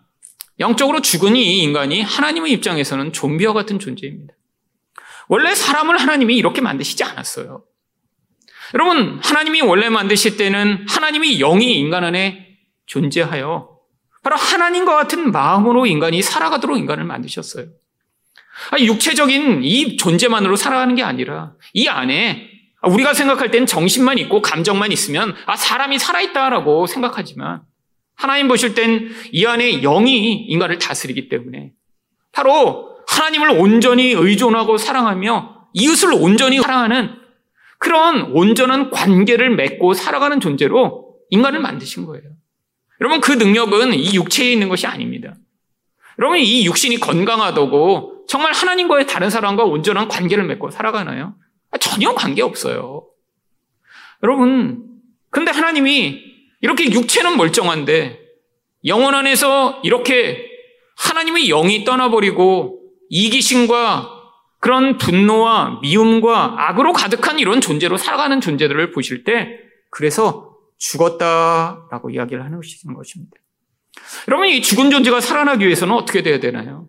영적으로 0.60 1.00
죽은 1.00 1.36
이 1.36 1.62
인간이 1.62 2.02
하나님의 2.02 2.52
입장에서는 2.52 3.12
좀비와 3.12 3.52
같은 3.52 3.78
존재입니다. 3.78 4.34
원래 5.28 5.54
사람을 5.54 5.98
하나님이 5.98 6.36
이렇게 6.36 6.60
만드시지 6.60 7.02
않았어요. 7.04 7.64
여러분, 8.74 9.20
하나님이 9.22 9.62
원래 9.62 9.88
만드실 9.88 10.36
때는 10.36 10.86
하나님이 10.88 11.38
영이 11.38 11.78
인간 11.78 12.04
안에 12.04 12.46
존재하여 12.86 13.74
바로 14.22 14.36
하나님과 14.36 14.96
같은 14.96 15.30
마음으로 15.30 15.86
인간이 15.86 16.22
살아가도록 16.22 16.78
인간을 16.78 17.04
만드셨어요. 17.04 17.66
육체적인 18.78 19.62
이 19.64 19.96
존재만으로 19.96 20.56
살아가는 20.56 20.94
게 20.94 21.02
아니라 21.02 21.54
이 21.72 21.88
안에 21.88 22.50
우리가 22.82 23.14
생각할 23.14 23.50
땐 23.50 23.66
정신만 23.66 24.18
있고 24.18 24.42
감정만 24.42 24.92
있으면 24.92 25.34
아 25.46 25.56
사람이 25.56 25.98
살아있다라고 25.98 26.86
생각하지만 26.86 27.62
하나님 28.14 28.48
보실 28.48 28.74
땐 28.74 29.10
이 29.32 29.46
안에 29.46 29.80
영이 29.80 30.46
인간을 30.48 30.78
다스리기 30.78 31.28
때문에 31.28 31.72
바로 32.32 32.96
하나님을 33.06 33.50
온전히 33.50 34.12
의존하고 34.12 34.78
사랑하며 34.78 35.68
이웃을 35.74 36.12
온전히 36.14 36.60
사랑하는 36.60 37.10
그런 37.78 38.32
온전한 38.32 38.90
관계를 38.90 39.54
맺고 39.56 39.94
살아가는 39.94 40.40
존재로 40.40 41.16
인간을 41.30 41.60
만드신 41.60 42.06
거예요. 42.06 42.24
여러분, 43.00 43.20
그 43.20 43.32
능력은 43.32 43.94
이 43.94 44.14
육체에 44.14 44.52
있는 44.52 44.68
것이 44.68 44.86
아닙니다. 44.86 45.34
여러분, 46.18 46.38
이 46.38 46.64
육신이 46.64 46.98
건강하다고 47.00 48.26
정말 48.28 48.52
하나님과의 48.52 49.06
다른 49.06 49.28
사람과 49.30 49.64
온전한 49.64 50.08
관계를 50.08 50.44
맺고 50.44 50.70
살아가나요? 50.70 51.34
전혀 51.80 52.14
관계 52.14 52.40
없어요. 52.40 53.06
여러분, 54.22 54.84
근데 55.30 55.50
하나님이 55.50 56.23
이렇게 56.64 56.90
육체는 56.90 57.36
멀쩡한데 57.36 58.20
영원 58.86 59.14
안에서 59.14 59.82
이렇게 59.84 60.50
하나님의 60.96 61.48
영이 61.48 61.84
떠나버리고 61.84 62.80
이기심과 63.10 64.08
그런 64.60 64.96
분노와 64.96 65.80
미움과 65.82 66.54
악으로 66.56 66.94
가득한 66.94 67.38
이런 67.38 67.60
존재로 67.60 67.98
살아가는 67.98 68.40
존재들을 68.40 68.92
보실 68.92 69.24
때 69.24 69.58
그래서 69.90 70.56
죽었다라고 70.78 72.08
이야기를 72.08 72.42
하는 72.42 72.58
것입니다. 72.58 73.36
여러분, 74.28 74.48
이 74.48 74.62
죽은 74.62 74.90
존재가 74.90 75.20
살아나기 75.20 75.66
위해서는 75.66 75.92
어떻게 75.94 76.22
돼야 76.22 76.40
되나요? 76.40 76.88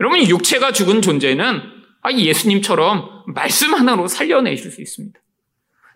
여러분, 0.00 0.26
육체가 0.26 0.72
죽은 0.72 1.02
존재는 1.02 1.60
아, 2.00 2.10
예수님처럼 2.10 3.24
말씀 3.26 3.74
하나로 3.74 4.08
살려내실 4.08 4.70
수 4.70 4.80
있습니다. 4.80 5.20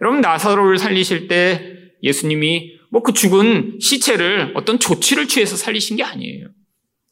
여러분, 0.02 0.20
나사로를 0.20 0.76
살리실 0.76 1.28
때 1.28 1.76
예수님이 2.02 2.75
뭐 2.90 3.02
그 3.02 3.12
죽은 3.12 3.78
시체를 3.80 4.52
어떤 4.56 4.78
조치를 4.78 5.28
취해서 5.28 5.56
살리신 5.56 5.96
게 5.96 6.04
아니에요. 6.04 6.48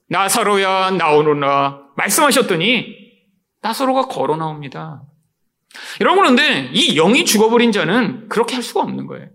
나사로야 0.08 0.92
나오노라 0.92 1.80
말씀하셨더니 1.96 2.86
나사로가 3.62 4.08
걸어 4.08 4.36
나옵니다. 4.36 5.02
여러분 6.00 6.22
그런데 6.22 6.70
이 6.72 6.94
영이 6.94 7.24
죽어버린 7.24 7.72
자는 7.72 8.28
그렇게 8.28 8.54
할 8.54 8.62
수가 8.62 8.80
없는 8.80 9.06
거예요. 9.06 9.28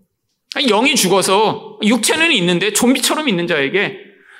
영이 0.67 0.95
죽어서 0.95 1.79
육체는 1.83 2.31
있는데 2.33 2.73
좀비처럼 2.73 3.29
있는 3.29 3.47
자에게 3.47 3.97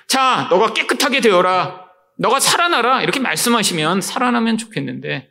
자 0.08 0.48
너가 0.50 0.74
깨끗하게 0.74 1.22
되어라 1.22 1.86
너가 2.18 2.40
살아나라 2.40 3.02
이렇게 3.02 3.20
말씀하시면 3.20 4.02
살아나면 4.02 4.58
좋겠는데 4.58 5.30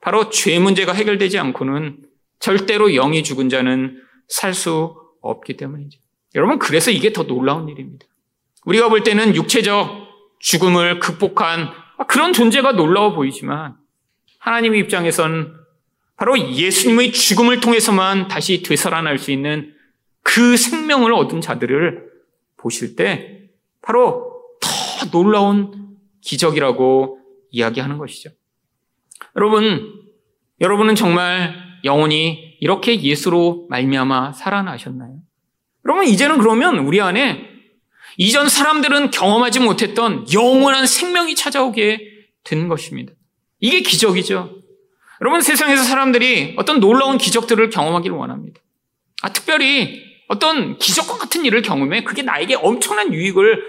바로 0.00 0.28
죄 0.30 0.58
문제가 0.58 0.92
해결되지 0.92 1.38
않고는 1.38 1.98
절대로 2.40 2.90
영이 2.90 3.22
죽은 3.22 3.48
자는 3.48 4.02
살 4.28 4.52
수 4.54 5.03
없기 5.24 5.56
때문이죠. 5.56 5.98
여러분 6.34 6.58
그래서 6.58 6.90
이게 6.90 7.12
더 7.12 7.26
놀라운 7.26 7.68
일입니다. 7.68 8.06
우리가 8.64 8.88
볼 8.88 9.02
때는 9.02 9.34
육체적 9.34 10.04
죽음을 10.38 10.98
극복한 11.00 11.70
그런 12.08 12.32
존재가 12.32 12.72
놀라워 12.72 13.14
보이지만 13.14 13.76
하나님의 14.38 14.80
입장에선 14.80 15.54
바로 16.16 16.38
예수님의 16.38 17.12
죽음을 17.12 17.60
통해서만 17.60 18.28
다시 18.28 18.62
되살아날 18.62 19.18
수 19.18 19.30
있는 19.32 19.74
그 20.22 20.56
생명을 20.56 21.12
얻은 21.12 21.40
자들을 21.40 22.10
보실 22.56 22.96
때 22.96 23.48
바로 23.82 24.42
더 24.60 25.10
놀라운 25.10 25.96
기적이라고 26.20 27.18
이야기하는 27.50 27.98
것이죠. 27.98 28.30
여러분, 29.36 30.02
여러분은 30.60 30.94
정말 30.94 31.54
영혼이 31.84 32.53
이렇게 32.60 33.00
예수로 33.00 33.66
말미암아 33.70 34.32
살아나셨나요? 34.32 35.18
여러분 35.84 36.04
이제는 36.04 36.38
그러면 36.38 36.78
우리 36.78 37.00
안에 37.00 37.48
이전 38.16 38.48
사람들은 38.48 39.10
경험하지 39.10 39.60
못했던 39.60 40.26
영원한 40.32 40.86
생명이 40.86 41.34
찾아오게 41.34 42.00
된 42.44 42.68
것입니다. 42.68 43.12
이게 43.60 43.80
기적이죠. 43.80 44.56
여러분 45.20 45.40
세상에서 45.40 45.82
사람들이 45.82 46.54
어떤 46.56 46.80
놀라운 46.80 47.18
기적들을 47.18 47.70
경험하기를 47.70 48.16
원합니다. 48.16 48.60
아, 49.22 49.32
특별히 49.32 50.02
어떤 50.28 50.78
기적과 50.78 51.18
같은 51.18 51.44
일을 51.44 51.62
경험해 51.62 52.04
그게 52.04 52.22
나에게 52.22 52.56
엄청난 52.56 53.12
유익을 53.12 53.62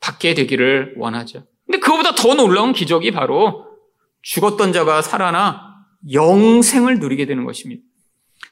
받게 0.00 0.34
되기를 0.34 0.94
원하죠. 0.96 1.44
근데 1.66 1.78
그거보다 1.78 2.14
더 2.14 2.34
놀라운 2.34 2.72
기적이 2.72 3.10
바로 3.10 3.66
죽었던 4.22 4.72
자가 4.72 5.02
살아나 5.02 5.65
영생을 6.12 6.98
누리게 6.98 7.26
되는 7.26 7.44
것입니다. 7.44 7.82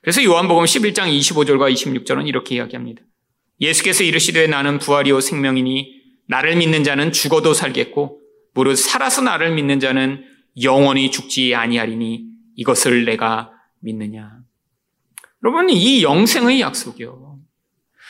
그래서 0.00 0.22
요한복음 0.22 0.64
11장 0.64 1.18
25절과 1.18 1.72
26절은 1.72 2.28
이렇게 2.28 2.56
이야기합니다. 2.56 3.02
예수께서 3.60 4.04
이르시되 4.04 4.46
나는 4.46 4.78
부활이요 4.78 5.20
생명이니 5.20 6.02
나를 6.26 6.56
믿는 6.56 6.84
자는 6.84 7.12
죽어도 7.12 7.54
살겠고 7.54 8.20
무릇 8.54 8.76
살아서 8.76 9.22
나를 9.22 9.54
믿는 9.54 9.80
자는 9.80 10.24
영원히 10.62 11.10
죽지 11.10 11.54
아니하리니 11.54 12.24
이것을 12.56 13.04
내가 13.04 13.52
믿느냐. 13.80 14.38
여러분 15.42 15.70
이 15.70 16.02
영생의 16.02 16.60
약속이요. 16.60 17.38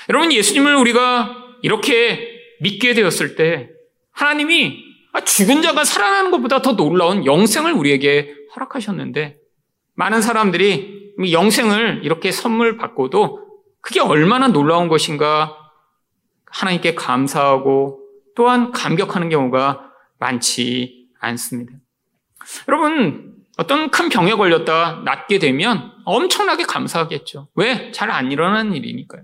여러분 0.09 0.33
예수님을 0.33 0.76
우리가 0.76 1.37
이렇게 1.62 2.41
믿게 2.61 2.95
되었을 2.95 3.37
때 3.37 3.71
하나님이 4.12 4.84
죽은 5.21 5.62
자가 5.62 5.85
살아나는 5.85 6.30
것보다 6.30 6.62
더 6.62 6.76
놀라운 6.76 7.25
영생을 7.25 7.73
우리에게 7.73 8.35
허락하셨는데 8.56 9.38
많은 9.94 10.23
사람들이 10.23 11.14
영생을 11.30 12.00
이렇게 12.02 12.33
선물 12.33 12.76
받고도 12.76 13.44
그게 13.81 14.00
얼마나 14.00 14.48
놀라운 14.48 14.88
것인가 14.88 15.57
하나님께 16.46 16.94
감사하고 16.94 18.00
또한 18.35 18.72
감격하는 18.72 19.29
경우가 19.29 19.90
많지 20.18 21.09
않습니다. 21.20 21.72
여러분, 22.68 23.35
어떤 23.57 23.90
큰 23.90 24.09
병에 24.09 24.35
걸렸다 24.35 25.03
낫게 25.05 25.38
되면 25.38 25.92
엄청나게 26.05 26.64
감사하겠죠. 26.64 27.48
왜? 27.55 27.92
잘 27.92 28.11
안 28.11 28.33
일어나는 28.33 28.74
일이니까요. 28.74 29.22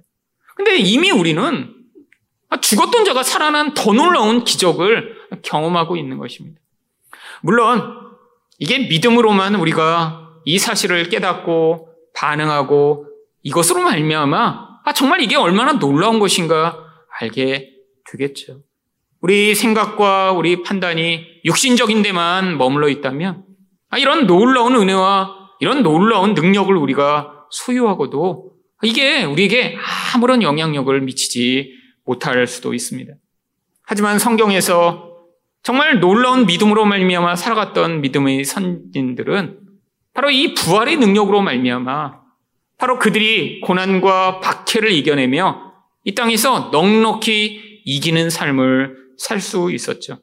근데 0.54 0.76
이미 0.76 1.10
우리는 1.10 1.74
죽었던 2.60 3.04
자가 3.04 3.22
살아난 3.22 3.74
더 3.74 3.92
놀라운 3.92 4.44
기적을 4.44 5.19
경험하고 5.42 5.96
있는 5.96 6.18
것입니다. 6.18 6.60
물론, 7.42 8.10
이게 8.58 8.78
믿음으로만 8.78 9.54
우리가 9.54 10.30
이 10.44 10.58
사실을 10.58 11.08
깨닫고 11.08 11.88
반응하고 12.14 13.06
이것으로 13.42 13.82
말미암아 13.82 14.70
아, 14.84 14.92
정말 14.92 15.20
이게 15.20 15.36
얼마나 15.36 15.72
놀라운 15.72 16.18
것인가 16.18 16.78
알게 17.20 17.70
되겠죠. 18.10 18.62
우리 19.20 19.54
생각과 19.54 20.32
우리 20.32 20.62
판단이 20.62 21.24
육신적인 21.44 22.02
데만 22.02 22.58
머물러 22.58 22.88
있다면 22.88 23.44
아, 23.90 23.98
이런 23.98 24.26
놀라운 24.26 24.74
은혜와 24.76 25.36
이런 25.60 25.82
놀라운 25.82 26.34
능력을 26.34 26.74
우리가 26.74 27.46
소유하고도 27.50 28.52
이게 28.82 29.24
우리에게 29.24 29.76
아무런 30.14 30.42
영향력을 30.42 30.98
미치지 31.02 31.74
못할 32.04 32.46
수도 32.46 32.72
있습니다. 32.72 33.12
하지만 33.82 34.18
성경에서 34.18 35.09
정말 35.62 36.00
놀라운 36.00 36.46
믿음으로 36.46 36.84
말미암아 36.86 37.36
살아갔던 37.36 38.00
믿음의 38.00 38.44
선진들은 38.44 39.60
바로 40.14 40.30
이 40.30 40.54
부활의 40.54 40.96
능력으로 40.96 41.42
말미암아 41.42 42.20
바로 42.78 42.98
그들이 42.98 43.60
고난과 43.60 44.40
박해를 44.40 44.90
이겨내며 44.90 45.72
이 46.04 46.14
땅에서 46.14 46.70
넉넉히 46.72 47.82
이기는 47.84 48.30
삶을 48.30 48.96
살 49.18 49.40
수 49.40 49.70
있었죠. 49.70 50.18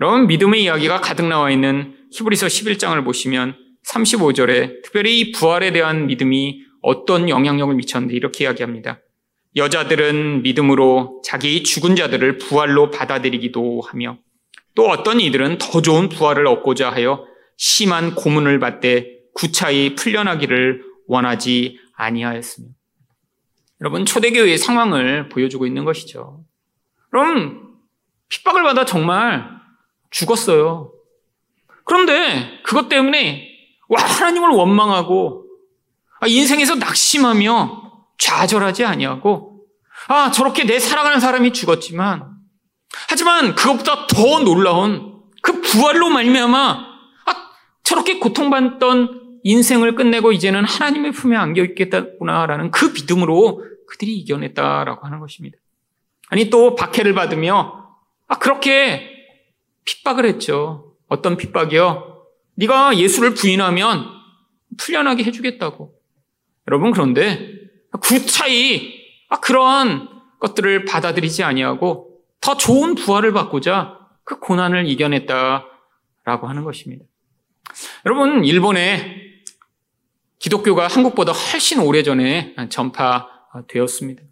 여러분 0.00 0.28
믿음의 0.28 0.62
이야기가 0.62 1.00
가득 1.00 1.26
나와 1.26 1.50
있는 1.50 1.96
히브리서 2.12 2.46
11장을 2.46 3.04
보시면 3.04 3.56
35절에 3.86 4.82
특별히 4.84 5.18
이 5.18 5.32
부활에 5.32 5.72
대한 5.72 6.06
믿음이 6.06 6.62
어떤 6.80 7.28
영향력을 7.28 7.74
미쳤는데 7.74 8.14
이렇게 8.14 8.44
이야기합니다. 8.44 9.00
여자들은 9.56 10.42
믿음으로 10.42 11.22
자기 11.24 11.64
죽은 11.64 11.96
자들을 11.96 12.38
부활로 12.38 12.90
받아들이기도 12.90 13.82
하며 13.84 14.18
또 14.74 14.88
어떤 14.88 15.20
이들은 15.20 15.58
더 15.58 15.82
좋은 15.82 16.08
부활을 16.08 16.46
얻고자 16.46 16.90
하여 16.90 17.24
심한 17.56 18.14
고문을 18.14 18.58
받되 18.58 19.06
구차히 19.34 19.94
풀려나기를 19.94 20.84
원하지 21.06 21.78
아니하였으며. 21.94 22.68
여러분, 23.80 24.04
초대교회의 24.04 24.58
상황을 24.58 25.28
보여주고 25.28 25.66
있는 25.66 25.84
것이죠. 25.84 26.44
그럼 27.10 27.76
핍박을 28.28 28.62
받아 28.62 28.84
정말 28.84 29.48
죽었어요. 30.10 30.92
그런데 31.84 32.60
그것 32.64 32.88
때문에 32.88 33.48
와, 33.88 34.02
하나님을 34.02 34.50
원망하고 34.50 35.46
아, 36.20 36.26
인생에서 36.26 36.76
낙심하며 36.76 38.06
좌절하지 38.18 38.84
아니하고 38.84 39.64
아, 40.08 40.30
저렇게 40.30 40.64
내 40.64 40.78
사랑하는 40.78 41.18
사람이 41.18 41.52
죽었지만 41.52 42.39
하지만 43.08 43.54
그것보다 43.54 44.06
더 44.06 44.40
놀라운 44.40 45.22
그 45.42 45.60
부활로 45.60 46.08
말미암아 46.10 46.58
아, 47.26 47.50
저렇게 47.82 48.18
고통받던 48.18 49.40
인생을 49.42 49.94
끝내고 49.94 50.32
이제는 50.32 50.64
하나님의 50.64 51.12
품에 51.12 51.36
안겨 51.36 51.64
있겠구나라는 51.64 52.70
그 52.70 52.86
믿음으로 52.86 53.64
그들이 53.86 54.16
이겨냈다라고 54.18 55.06
하는 55.06 55.18
것입니다. 55.18 55.56
아니 56.28 56.50
또 56.50 56.74
박해를 56.74 57.14
받으며 57.14 57.96
아 58.28 58.38
그렇게 58.38 59.08
핍박을 59.84 60.26
했죠. 60.26 60.94
어떤 61.08 61.36
핍박이요? 61.36 62.24
네가 62.54 62.98
예수를 62.98 63.34
부인하면 63.34 64.06
풀려나게 64.76 65.24
해주겠다고. 65.24 65.94
여러분 66.68 66.92
그런데 66.92 67.54
구차히 68.00 69.00
아, 69.28 69.40
그러한 69.40 70.08
것들을 70.38 70.84
받아들이지 70.84 71.42
아니하고 71.42 72.09
더 72.40 72.56
좋은 72.56 72.94
부활을 72.94 73.32
받고자 73.32 73.98
그 74.24 74.38
고난을 74.38 74.88
이겨냈다라고 74.88 76.48
하는 76.48 76.64
것입니다. 76.64 77.04
여러분 78.06 78.44
일본에 78.44 79.30
기독교가 80.38 80.88
한국보다 80.88 81.32
훨씬 81.32 81.80
오래전에 81.80 82.56
전파되었습니다. 82.70 84.22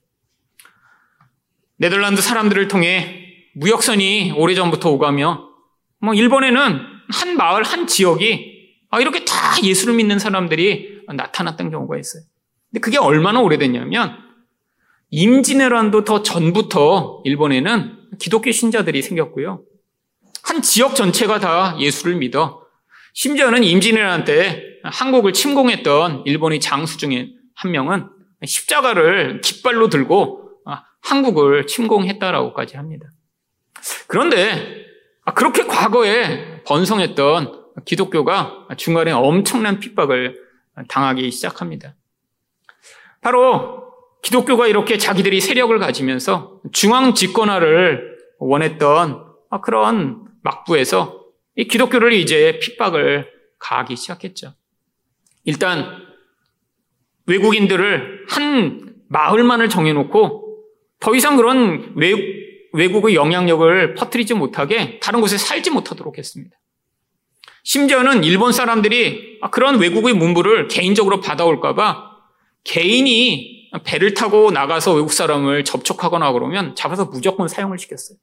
네덜란드 1.77 2.23
사람들을 2.23 2.69
통해 2.69 3.25
무역선이 3.55 4.33
오래전부터 4.37 4.91
오가며 4.91 5.49
뭐 6.01 6.15
일본에는 6.15 6.81
한 7.11 7.37
마을 7.37 7.63
한 7.63 7.87
지역이 7.87 8.59
아, 8.91 9.01
이렇게 9.01 9.25
다 9.25 9.35
예수를 9.63 9.95
믿는 9.95 10.19
사람들이 10.19 11.03
나타났던 11.09 11.71
경우가 11.71 11.99
있어요. 11.99 12.23
근데 12.71 12.81
그게 12.81 12.99
얼마나 12.99 13.41
오래됐냐면 13.41 14.17
임진왜란도 15.11 16.05
더 16.05 16.23
전부터 16.23 17.23
일본에는 17.25 17.98
기독교 18.19 18.51
신자들이 18.51 19.03
생겼고요. 19.03 19.63
한 20.43 20.63
지역 20.63 20.95
전체가 20.95 21.41
다 21.41 21.77
예수를 21.79 22.17
믿어 22.17 22.63
심지어는 23.15 23.65
임진왜란 23.65 24.25
때 24.25 24.63
한국을 24.85 25.33
침공했던 25.33 26.23
일본의 26.25 26.61
장수 26.61 26.99
중에 26.99 27.31
한 27.55 27.73
명은 27.73 28.09
십자가를 28.45 29.41
깃발로 29.41 29.89
들고 29.89 30.49
한국을 31.01 31.67
침공했다라고까지 31.67 32.77
합니다. 32.77 33.09
그런데 34.07 34.85
그렇게 35.35 35.65
과거에 35.65 36.63
번성했던 36.65 37.67
기독교가 37.85 38.69
중간에 38.77 39.13
엄청난 39.13 39.79
핍박을 39.81 40.41
당하기 40.89 41.31
시작합니다. 41.31 41.95
바로 43.21 43.88
기독교가 44.23 44.67
이렇게 44.67 44.99
자기들이 44.99 45.41
세력을 45.41 45.77
가지면서 45.79 46.61
중앙 46.73 47.15
집권화를 47.15 48.19
원했던 48.39 49.25
그런 49.63 50.25
막부에서 50.43 51.25
이 51.57 51.67
기독교를 51.67 52.13
이제 52.13 52.59
핍박을 52.61 53.29
가하기 53.59 53.97
시작했죠. 53.97 54.55
일단 55.45 56.07
외국인들을 57.27 58.27
한 58.29 58.95
마을만을 59.09 59.69
정해놓고 59.69 60.65
더 61.01 61.15
이상 61.15 61.37
그런 61.37 61.93
외, 61.97 62.13
외국의 62.73 63.15
영향력을 63.15 63.95
퍼뜨리지 63.95 64.35
못하게 64.35 64.99
다른 65.01 65.21
곳에 65.21 65.39
살지 65.39 65.71
못하도록 65.71 66.19
했습니다. 66.19 66.57
심지어는 67.65 68.25
일본 68.25 68.53
사람들이 68.53 69.41
그런 69.51 69.79
외국의 69.79 70.15
문부를 70.15 70.69
개인적으로 70.69 71.21
받아올까봐 71.21 72.09
개인이 72.65 73.58
배를 73.85 74.15
타고 74.15 74.51
나가서 74.51 74.95
외국 74.95 75.13
사람을 75.13 75.65
접촉하거나 75.65 76.33
그러면 76.33 76.75
잡아서 76.75 77.07
무조건 77.07 77.49
사용을 77.49 77.79
시켰어요. 77.79 78.19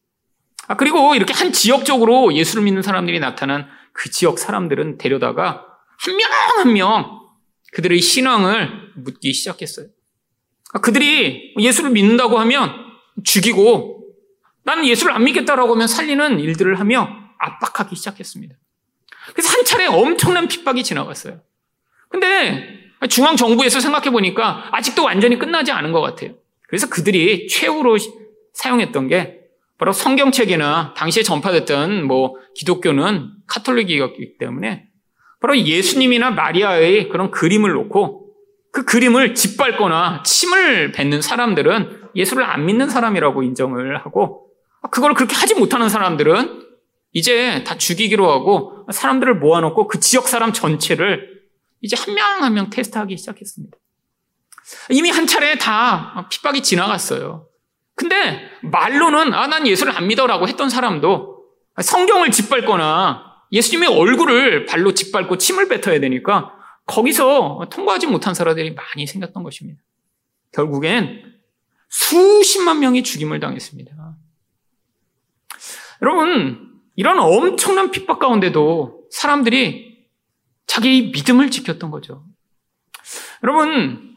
아, 0.68 0.76
그리고 0.76 1.16
이렇게 1.16 1.34
한 1.34 1.52
지역적으로 1.52 2.34
예수를 2.34 2.64
믿는 2.64 2.82
사람들이 2.82 3.20
나타난 3.20 3.68
그 3.94 4.10
지역 4.10 4.40
사람들은 4.40 4.98
데려다가 4.98 5.66
한명 6.00 6.30
한 6.32 6.74
명 6.74 7.20
그들의 7.74 8.00
신앙을 8.00 8.94
묻기 8.96 9.34
시작했어요. 9.34 9.88
아, 10.74 10.80
그들이 10.80 11.54
예수를 11.60 11.92
믿는다고 11.92 12.40
하면 12.40 12.72
죽이고 13.24 14.04
나는 14.64 14.88
예수를 14.88 15.14
안 15.14 15.24
믿겠다라고 15.26 15.74
하면 15.74 15.88
살리는 15.88 16.40
일들을 16.40 16.80
하며 16.80 17.10
압박하기 17.38 17.96
시작했습니다. 17.96 18.56
그래서 19.34 19.50
한 19.50 19.66
차례 19.66 19.86
엄청난 19.86 20.48
핍박이 20.48 20.84
지나갔어요. 20.84 21.42
근데 22.10 22.85
중앙 23.08 23.36
정부에서 23.36 23.80
생각해 23.80 24.12
보니까 24.12 24.70
아직도 24.72 25.04
완전히 25.04 25.38
끝나지 25.38 25.72
않은 25.72 25.92
것 25.92 26.02
같아요. 26.02 26.32
그래서 26.68 26.90
그들이 26.90 27.48
최후로 27.48 27.98
사용했던 28.54 29.08
게 29.08 29.40
바로 29.78 29.92
성경책이나 29.92 30.94
당시에 30.96 31.24
전파됐던 31.24 32.06
뭐 32.06 32.36
기독교는 32.56 33.30
카톨릭이었기 33.48 34.38
때문에 34.38 34.86
바로 35.42 35.58
예수님이나 35.58 36.32
마리아의 36.32 37.10
그런 37.10 37.32
그림을 37.32 37.72
놓고 37.72 38.26
그 38.72 38.86
그림을 38.86 39.36
짓밟거나 39.36 40.24
침을 40.24 40.92
뱉는 40.92 41.22
사람들은 41.22 42.10
예수를 42.16 42.44
안 42.44 42.66
믿는 42.66 42.90
사람이라고 42.90 43.44
인정을 43.44 43.98
하고 44.04 44.48
그걸 44.92 45.14
그렇게 45.14 45.36
하지 45.36 45.56
못하는 45.56 45.90
사람들은 45.90 46.64
이제 47.12 47.64
다 47.66 47.78
죽이기로 47.78 48.30
하고 48.30 48.86
사람들을 48.92 49.36
모아놓고 49.36 49.88
그 49.88 50.00
지역 50.00 50.28
사람 50.28 50.52
전체를 50.52 51.35
이제 51.86 51.96
한명 51.96 52.44
한 52.44 52.54
명 52.54 52.70
테스트하기 52.72 53.16
시작했습니다. 53.16 53.78
이미 54.90 55.12
한 55.12 55.28
차례 55.28 55.56
다 55.60 56.28
핍박이 56.32 56.64
지나갔어요. 56.64 57.48
근데 57.94 58.42
말로는 58.64 59.34
아, 59.34 59.46
난 59.46 59.68
예수를 59.68 59.96
안 59.96 60.08
믿어라고 60.08 60.48
했던 60.48 60.70
사람도 60.70 61.46
성경을 61.80 62.32
짓밟거나 62.32 63.24
예수님의 63.52 63.90
얼굴을 63.90 64.66
발로 64.66 64.96
짓밟고 64.96 65.38
침을 65.38 65.68
뱉어야 65.68 66.00
되니까 66.00 66.52
거기서 66.88 67.68
통과하지 67.72 68.08
못한 68.08 68.34
사람들이 68.34 68.74
많이 68.74 69.06
생겼던 69.06 69.44
것입니다. 69.44 69.80
결국엔 70.54 71.36
수십만 71.90 72.80
명이 72.80 73.04
죽임을 73.04 73.40
당했습니다. 73.40 73.92
여러분, 76.02 76.74
이런 76.96 77.20
엄청난 77.20 77.92
핍박 77.92 78.18
가운데도 78.20 79.08
사람들이 79.12 79.85
자기 80.76 81.04
믿음을 81.14 81.52
지켰던 81.52 81.90
거죠. 81.90 82.26
여러분, 83.44 84.14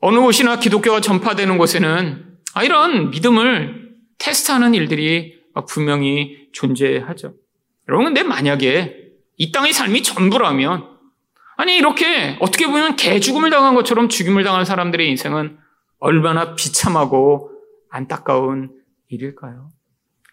어느 0.00 0.18
곳이나 0.20 0.58
기독교가 0.58 1.02
전파되는 1.02 1.58
곳에는 1.58 2.38
아, 2.54 2.64
이런 2.64 3.10
믿음을 3.10 3.94
테스트하는 4.16 4.72
일들이 4.72 5.34
분명히 5.68 6.48
존재하죠. 6.52 7.34
여러분, 7.88 8.06
근데 8.06 8.22
만약에 8.22 8.96
이 9.36 9.52
땅의 9.52 9.74
삶이 9.74 10.02
전부라면, 10.02 10.88
아니, 11.58 11.76
이렇게 11.76 12.38
어떻게 12.40 12.66
보면 12.66 12.96
개 12.96 13.20
죽음을 13.20 13.50
당한 13.50 13.74
것처럼 13.74 14.08
죽임을 14.08 14.44
당한 14.44 14.64
사람들의 14.64 15.06
인생은 15.10 15.58
얼마나 15.98 16.54
비참하고 16.54 17.50
안타까운 17.90 18.70
일일까요? 19.08 19.68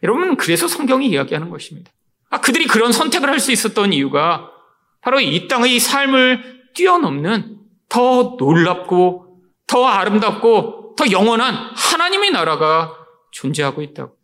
여러분, 0.04 0.38
그래서 0.38 0.70
성경이 0.70 1.10
이야기하는 1.10 1.50
것입니다. 1.50 1.92
아, 2.30 2.40
그들이 2.40 2.66
그런 2.66 2.94
선택을 2.94 3.30
할 3.30 3.42
수 3.42 3.52
있었던 3.52 3.92
이유가 3.92 4.53
바로 5.04 5.20
이 5.20 5.48
땅의 5.48 5.80
삶을 5.80 6.72
뛰어넘는 6.74 7.58
더 7.90 8.36
놀랍고 8.40 9.38
더 9.68 9.86
아름답고 9.86 10.96
더 10.98 11.12
영원한 11.12 11.54
하나님의 11.76 12.32
나라가 12.32 12.94
존재하고 13.32 13.82
있다고. 13.82 14.16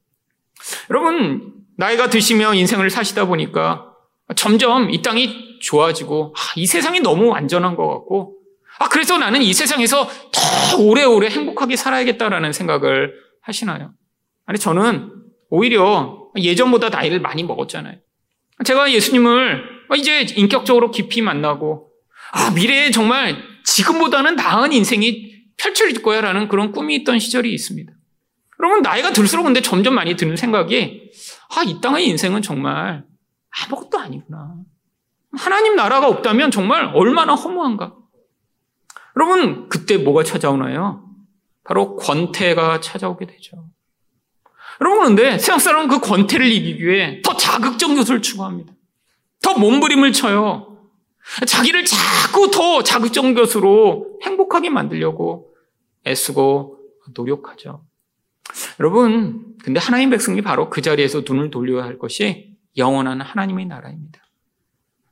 여러분, 0.90 1.54
나이가 1.78 2.10
드시며 2.10 2.54
인생을 2.54 2.90
사시다 2.90 3.26
보니까 3.26 3.94
점점 4.36 4.90
이 4.90 5.02
땅이 5.02 5.60
좋아지고, 5.62 6.34
아, 6.38 6.40
이 6.56 6.66
세상이 6.66 7.02
너무 7.02 7.28
완전한 7.28 7.76
것 7.76 7.88
같고, 7.88 8.38
아, 8.80 8.88
그래서 8.88 9.18
나는 9.18 9.42
이 9.42 9.54
세상에서 9.54 10.08
더 10.08 10.78
오래오래 10.78 11.28
행복하게 11.30 11.76
살아야겠다라는 11.76 12.54
생각을 12.54 13.14
하시나요? 13.42 13.92
아니, 14.46 14.60
저는 14.60 15.12
오히려 15.50 16.30
예전보다 16.38 16.90
나이를 16.90 17.20
많이 17.20 17.44
먹었잖아요. 17.44 17.98
제가 18.64 18.92
예수님을 18.92 19.79
이제 19.96 20.22
인격적으로 20.22 20.92
깊이 20.92 21.22
만나고, 21.22 21.90
아, 22.32 22.52
미래에 22.52 22.92
정말 22.92 23.42
지금보다는 23.66 24.36
나은 24.36 24.72
인생이 24.72 25.30
펼쳐질 25.58 26.02
거야 26.02 26.22
라는 26.22 26.48
그런 26.48 26.72
꿈이 26.72 26.96
있던 26.98 27.20
시절이 27.20 27.54
있습니다. 27.54 27.92
여러분, 28.60 28.82
나이가 28.82 29.12
들수록 29.12 29.46
근데 29.46 29.62
점점 29.62 29.96
많이 29.96 30.16
드는 30.16 30.36
생각이, 30.36 31.12
아, 31.56 31.64
이 31.64 31.80
땅의 31.82 32.08
인생은 32.08 32.42
정말 32.42 33.04
아무것도 33.50 33.98
아니구나. 33.98 34.56
하나님 35.34 35.76
나라가 35.76 36.08
없다면 36.08 36.52
정말 36.52 36.92
얼마나 36.94 37.36
허무한가. 37.36 37.96
여러분, 39.16 39.70
그때 39.70 39.98
뭐가 39.98 40.24
찾아오나요? 40.24 41.06
바로 41.64 41.96
권태가 41.96 42.80
찾아오게 42.80 43.28
되죠. 43.28 43.70
여러분, 44.82 45.16
그런데 45.16 45.38
세상 45.38 45.60
사람은 45.60 45.88
그 45.88 46.00
권태를 46.00 46.48
이기기 46.48 46.86
위해 46.86 47.22
더 47.22 47.36
자극적 47.36 47.96
요소를 47.98 48.22
추구합니다. 48.22 48.74
더 49.42 49.54
몸부림을 49.58 50.12
쳐요. 50.14 50.78
자기를 51.46 51.86
자꾸 51.86 52.50
더 52.52 52.84
자극적 52.84 53.34
것으로 53.36 54.20
행복하게 54.24 54.70
만들려고 54.70 55.54
애쓰고 56.06 56.80
노력하죠. 57.14 57.86
여러분, 58.80 59.56
근데 59.64 59.80
하나님 59.80 60.10
백성이 60.10 60.42
바로 60.42 60.70
그 60.70 60.82
자리에서 60.82 61.22
눈을 61.28 61.52
돌려야 61.52 61.84
할 61.84 62.00
것이 62.00 62.58
영원한 62.78 63.22
하나님의 63.22 63.66
나라입니다. 63.66 64.20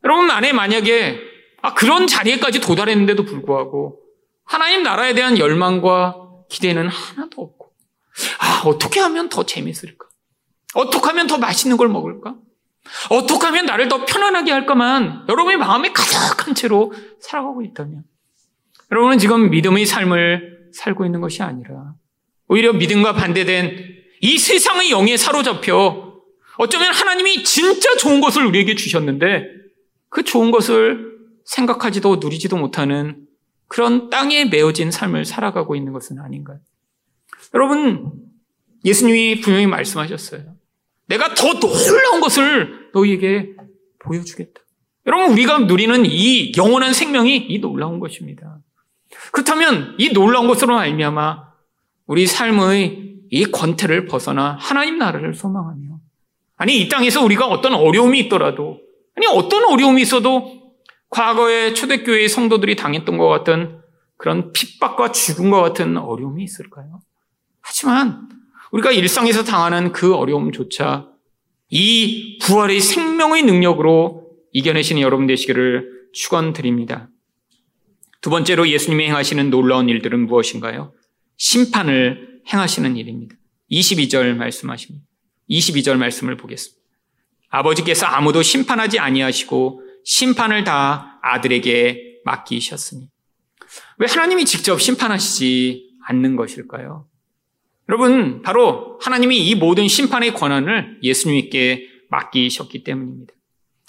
여러분 0.03 0.31
안에 0.31 0.53
만약에 0.53 1.19
아, 1.61 1.73
그런 1.73 2.07
자리에까지 2.07 2.61
도달했는데도 2.61 3.25
불구하고 3.25 3.99
하나님 4.45 4.83
나라에 4.83 5.13
대한 5.13 5.37
열망과 5.37 6.15
기대는 6.49 6.87
하나도 6.87 7.41
없고 7.41 7.73
아, 8.39 8.61
어떻게 8.65 8.99
하면 9.01 9.29
더 9.29 9.45
재밌을까? 9.45 10.07
어떻게 10.75 11.05
하면 11.07 11.27
더 11.27 11.37
맛있는 11.37 11.77
걸 11.77 11.89
먹을까? 11.89 12.35
어떻게 13.10 13.45
하면 13.47 13.65
나를 13.65 13.88
더 13.88 14.06
편안하게 14.06 14.52
할까만 14.52 15.26
여러분의 15.30 15.58
마음에 15.58 15.91
가득한 15.91 16.56
채로 16.56 16.93
살아가고 17.19 17.62
있다면 17.63 18.04
여러분은 18.91 19.17
지금 19.17 19.50
믿음의 19.50 19.86
삶을 19.86 20.69
살고 20.73 21.06
있는 21.06 21.21
것이 21.21 21.43
아니라 21.43 21.93
오히려 22.47 22.73
믿음과 22.73 23.13
반대된 23.13 23.97
이 24.21 24.38
세상의 24.38 24.91
영에 24.91 25.17
사로잡혀 25.17 26.08
어쩌면 26.58 26.93
하나님이 26.93 27.43
진짜 27.43 27.95
좋은 27.97 28.19
것을 28.21 28.45
우리에게 28.45 28.76
주셨는데 28.76 29.45
그 30.10 30.23
좋은 30.23 30.52
것을 30.52 31.17
생각하지도 31.45 32.17
누리지도 32.17 32.58
못하는 32.58 33.28
그런 33.67 34.10
땅에 34.10 34.45
메어진 34.45 34.91
삶을 34.91 35.26
살아가고 35.26 35.76
있는 35.76 35.93
것은 35.93 36.19
아닌가요? 36.19 36.60
여러분, 37.54 38.12
예수님이 38.86 39.41
분명히 39.41 39.67
말씀하셨어요. 39.67 40.56
내가 41.07 41.33
더 41.33 41.53
놀라운 41.59 42.21
것을 42.21 42.89
너희에게 42.93 43.55
보여주겠다. 43.99 44.61
여러분, 45.05 45.31
우리가 45.31 45.59
누리는 45.59 46.05
이 46.05 46.51
영원한 46.57 46.93
생명이 46.93 47.47
이 47.49 47.59
놀라운 47.59 47.99
것입니다. 47.99 48.59
그렇다면 49.31 49.95
이 49.97 50.09
놀라운 50.11 50.47
것으로 50.47 50.77
알미암아 50.77 51.47
우리 52.07 52.27
삶의 52.27 53.15
이 53.29 53.45
권태를 53.45 54.05
벗어나 54.05 54.57
하나님 54.59 54.97
나라를 54.97 55.33
소망하며 55.33 55.97
아니, 56.57 56.81
이 56.81 56.89
땅에서 56.89 57.23
우리가 57.23 57.47
어떤 57.47 57.75
어려움이 57.75 58.19
있더라도, 58.21 58.79
아니, 59.15 59.27
어떤 59.27 59.63
어려움이 59.63 60.01
있어도 60.01 60.73
과거에 61.09 61.73
초대교회의 61.73 62.27
성도들이 62.27 62.75
당했던 62.75 63.17
것 63.17 63.27
같은 63.27 63.79
그런 64.17 64.51
핍박과 64.51 65.11
죽음과 65.11 65.61
같은 65.61 65.97
어려움이 65.97 66.43
있을까요? 66.43 66.99
하지만 67.61 68.27
우리가 68.71 68.91
일상에서 68.91 69.43
당하는 69.43 69.91
그 69.91 70.15
어려움조차 70.15 71.08
이 71.69 72.39
부활의 72.41 72.80
생명의 72.80 73.43
능력으로 73.43 74.27
이겨내시는 74.53 75.01
여러분 75.01 75.27
되시기를 75.27 76.10
축원드립니다. 76.13 77.10
두 78.21 78.30
번째로 78.30 78.67
예수님이 78.67 79.06
행하시는 79.06 79.49
놀라운 79.49 79.89
일들은 79.89 80.25
무엇인가요? 80.25 80.93
심판을 81.38 82.41
행하시는 82.51 82.95
일입니다. 82.97 83.36
22절 83.71 84.36
말씀하십니다. 84.36 85.06
22절 85.49 85.97
말씀을 85.97 86.38
보겠습니다. 86.38 86.82
아버지께서 87.49 88.06
아무도 88.06 88.41
심판하지 88.41 88.99
아니하시고 88.99 89.82
심판을 90.03 90.63
다 90.63 91.19
아들에게 91.21 92.21
맡기셨으니. 92.25 93.10
왜 93.99 94.08
하나님이 94.08 94.45
직접 94.45 94.82
심판하시지 94.82 95.97
않는 96.06 96.36
것일까요? 96.36 97.08
여러분, 97.89 98.41
바로 98.41 99.00
하나님이 99.02 99.38
이 99.47 99.56
모든 99.56 99.88
심판의 99.88 100.34
권한을 100.34 101.00
예수님께 101.04 101.88
맡기셨기 102.10 102.84
때문입니다. 102.84 103.34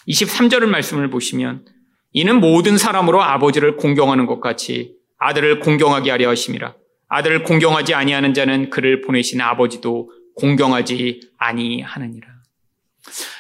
23절을 0.08 0.66
말씀을 0.66 1.10
보시면 1.10 1.64
이는 2.12 2.40
모든 2.40 2.78
사람으로 2.78 3.22
아버지를 3.22 3.76
공경하는 3.76 4.26
것 4.26 4.40
같이 4.40 4.94
아들을 5.18 5.60
공경하게 5.60 6.10
하려 6.10 6.30
하심이라. 6.30 6.74
아들을 7.08 7.42
공경하지 7.42 7.94
아니하는 7.94 8.34
자는 8.34 8.70
그를 8.70 9.00
보내신 9.00 9.40
아버지도 9.40 10.10
공경하지 10.36 11.20
아니하느니라. 11.38 12.28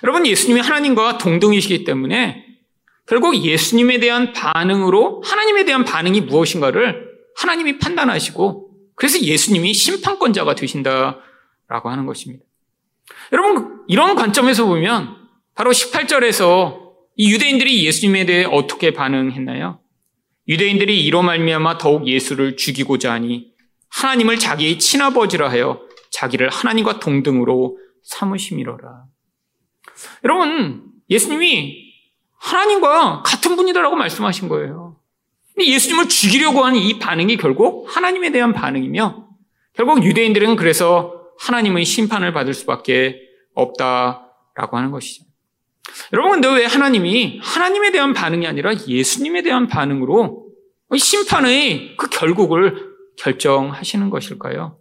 여러분, 0.02 0.26
예수님이 0.26 0.60
하나님과 0.60 1.18
동등이시기 1.18 1.84
때문에 1.84 2.44
결국 3.06 3.36
예수님에 3.36 4.00
대한 4.00 4.32
반응으로 4.32 5.22
하나님에 5.24 5.64
대한 5.64 5.84
반응이 5.84 6.22
무엇인가를 6.22 7.08
하나님이 7.36 7.78
판단하시고 7.78 8.67
그래서 8.98 9.20
예수님이 9.20 9.72
심판권자가 9.74 10.54
되신다라고 10.56 11.88
하는 11.88 12.04
것입니다. 12.04 12.44
여러분, 13.32 13.82
이런 13.86 14.16
관점에서 14.16 14.66
보면 14.66 15.16
바로 15.54 15.70
18절에서 15.70 16.88
이 17.16 17.32
유대인들이 17.32 17.84
예수님에 17.86 18.26
대해 18.26 18.44
어떻게 18.44 18.92
반응했나요? 18.92 19.80
유대인들이 20.48 21.04
이로 21.04 21.22
말미암아 21.22 21.78
더욱 21.78 22.08
예수를 22.08 22.56
죽이고자 22.56 23.12
하니 23.12 23.52
하나님을 23.90 24.38
자기의 24.38 24.78
친아버지라 24.78 25.50
하여 25.50 25.80
자기를 26.10 26.48
하나님과 26.48 27.00
동등으로 27.00 27.78
삼으심이로라. 28.02 29.04
여러분, 30.24 30.84
예수님이 31.10 31.92
하나님과 32.38 33.22
같은 33.22 33.56
분이다라고 33.56 33.96
말씀하신 33.96 34.48
거예요. 34.48 34.87
예수님을 35.66 36.08
죽이려고 36.08 36.64
하는 36.64 36.78
이 36.78 36.98
반응이 36.98 37.36
결국 37.36 37.86
하나님에 37.88 38.30
대한 38.30 38.52
반응이며 38.52 39.26
결국 39.74 40.04
유대인들은 40.04 40.56
그래서 40.56 41.14
하나님의 41.40 41.84
심판을 41.84 42.32
받을 42.32 42.54
수밖에 42.54 43.20
없다라고 43.54 44.76
하는 44.76 44.90
것이죠. 44.90 45.24
여러분, 46.12 46.32
근데 46.40 46.48
왜 46.48 46.64
하나님이 46.66 47.40
하나님에 47.42 47.90
대한 47.92 48.12
반응이 48.12 48.46
아니라 48.46 48.72
예수님에 48.74 49.42
대한 49.42 49.68
반응으로 49.68 50.46
심판의 50.96 51.96
그 51.96 52.08
결국을 52.08 52.94
결정하시는 53.16 54.10
것일까요? 54.10 54.78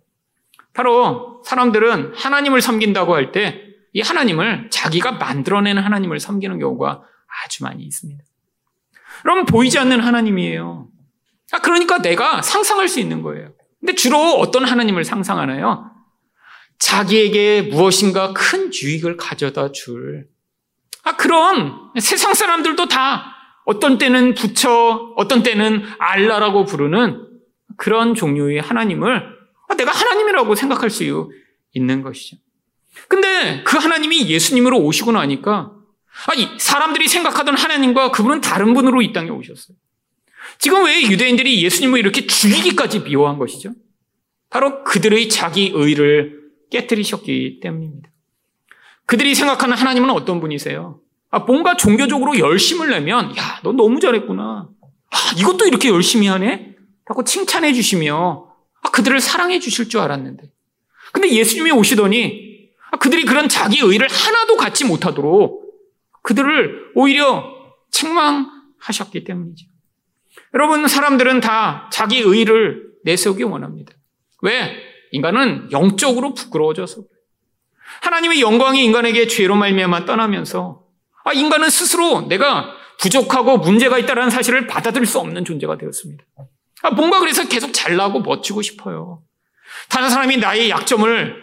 바로 0.73 1.41
사람들은 1.45 2.13
하나님을 2.15 2.61
섬긴다고 2.61 3.15
할 3.15 3.31
때 3.31 3.67
이 3.93 4.01
하나님을 4.01 4.69
자기가 4.69 5.13
만들어내는 5.13 5.81
하나님을 5.81 6.19
섬기는 6.19 6.59
경우가 6.59 7.03
아주 7.45 7.63
많이 7.63 7.83
있습니다. 7.83 8.23
그럼 9.21 9.45
보이지 9.45 9.79
않는 9.79 9.99
하나님이에요. 9.99 10.87
아, 11.51 11.59
그러니까 11.59 12.01
내가 12.01 12.41
상상할 12.41 12.87
수 12.87 12.99
있는 12.99 13.21
거예요. 13.21 13.53
근데 13.79 13.95
주로 13.95 14.17
어떤 14.17 14.65
하나님을 14.65 15.03
상상하나요? 15.03 15.91
자기에게 16.79 17.63
무엇인가 17.63 18.33
큰 18.33 18.71
유익을 18.73 19.17
가져다 19.17 19.71
줄. 19.71 20.27
아, 21.03 21.15
그런 21.15 21.73
세상 21.99 22.33
사람들도 22.33 22.87
다 22.87 23.33
어떤 23.65 23.97
때는 23.97 24.33
부처, 24.33 25.13
어떤 25.15 25.43
때는 25.43 25.83
알라라고 25.99 26.65
부르는 26.65 27.27
그런 27.77 28.15
종류의 28.15 28.61
하나님을 28.61 29.37
아, 29.69 29.75
내가 29.75 29.91
하나님이라고 29.91 30.55
생각할 30.55 30.89
수 30.89 31.29
있는 31.73 32.01
것이죠. 32.01 32.37
근데 33.07 33.63
그 33.63 33.77
하나님이 33.77 34.27
예수님으로 34.27 34.79
오시고 34.79 35.11
나니까 35.11 35.76
아니, 36.25 36.49
사람들이 36.57 37.07
생각하던 37.07 37.55
하나님과 37.55 38.11
그분은 38.11 38.41
다른 38.41 38.73
분으로 38.73 39.01
이 39.01 39.13
땅에 39.13 39.29
오셨어요. 39.29 39.77
지금 40.57 40.85
왜 40.85 41.03
유대인들이 41.03 41.63
예수님을 41.63 41.99
이렇게 41.99 42.25
죽이기까지 42.25 43.01
미워한 43.01 43.37
것이죠? 43.37 43.71
바로 44.49 44.83
그들의 44.83 45.29
자기 45.29 45.71
의를 45.73 46.41
깨뜨리셨기 46.71 47.59
때문입니다. 47.61 48.09
그들이 49.05 49.35
생각하는 49.35 49.77
하나님은 49.77 50.09
어떤 50.09 50.41
분이세요? 50.41 50.99
아, 51.29 51.39
뭔가 51.39 51.75
종교적으로 51.77 52.39
열심을 52.39 52.89
내면, 52.89 53.35
야, 53.37 53.59
너 53.63 53.71
너무 53.71 53.99
잘했구나. 53.99 54.69
아, 55.11 55.17
이것도 55.37 55.65
이렇게 55.65 55.89
열심히 55.89 56.27
하네? 56.27 56.75
라고 57.05 57.23
칭찬해 57.23 57.73
주시며, 57.73 58.47
아, 58.81 58.89
그들을 58.91 59.19
사랑해 59.21 59.59
주실 59.59 59.89
줄 59.89 60.01
알았는데. 60.01 60.43
근데 61.13 61.29
예수님이 61.29 61.71
오시더니, 61.71 62.69
아, 62.91 62.97
그들이 62.97 63.23
그런 63.23 63.47
자기 63.47 63.79
의를 63.79 64.07
하나도 64.09 64.57
갖지 64.57 64.85
못하도록 64.85 65.66
그들을 66.27 66.91
오히려 66.93 67.55
책망하셨기 67.91 69.23
때문이죠. 69.23 69.65
여러분, 70.53 70.85
사람들은 70.85 71.39
다 71.39 71.89
자기 71.91 72.19
의를 72.19 72.91
내세우기 73.05 73.43
원합니다. 73.43 73.93
왜? 74.41 74.75
인간은 75.11 75.71
영적으로 75.71 76.33
부끄러워져서 76.33 77.03
하나님의 78.01 78.41
영광이 78.41 78.83
인간에게 78.83 79.27
죄로 79.27 79.55
말미암아 79.55 80.03
떠나면서 80.03 80.83
아, 81.23 81.31
인간은 81.31 81.69
스스로 81.69 82.27
내가 82.27 82.73
부족하고 82.99 83.59
문제가 83.59 83.97
있다는 83.97 84.29
사실을 84.29 84.67
받아들일 84.67 85.07
수 85.07 85.19
없는 85.19 85.45
존재가 85.45 85.77
되었습니다. 85.77 86.25
아, 86.83 86.91
뭔가 86.91 87.19
그래서 87.19 87.47
계속 87.47 87.71
잘나고 87.71 88.19
멋지고 88.19 88.61
싶어요. 88.61 89.23
다른 89.89 90.09
사람이 90.09 90.37
나의 90.37 90.69
약점을 90.69 91.35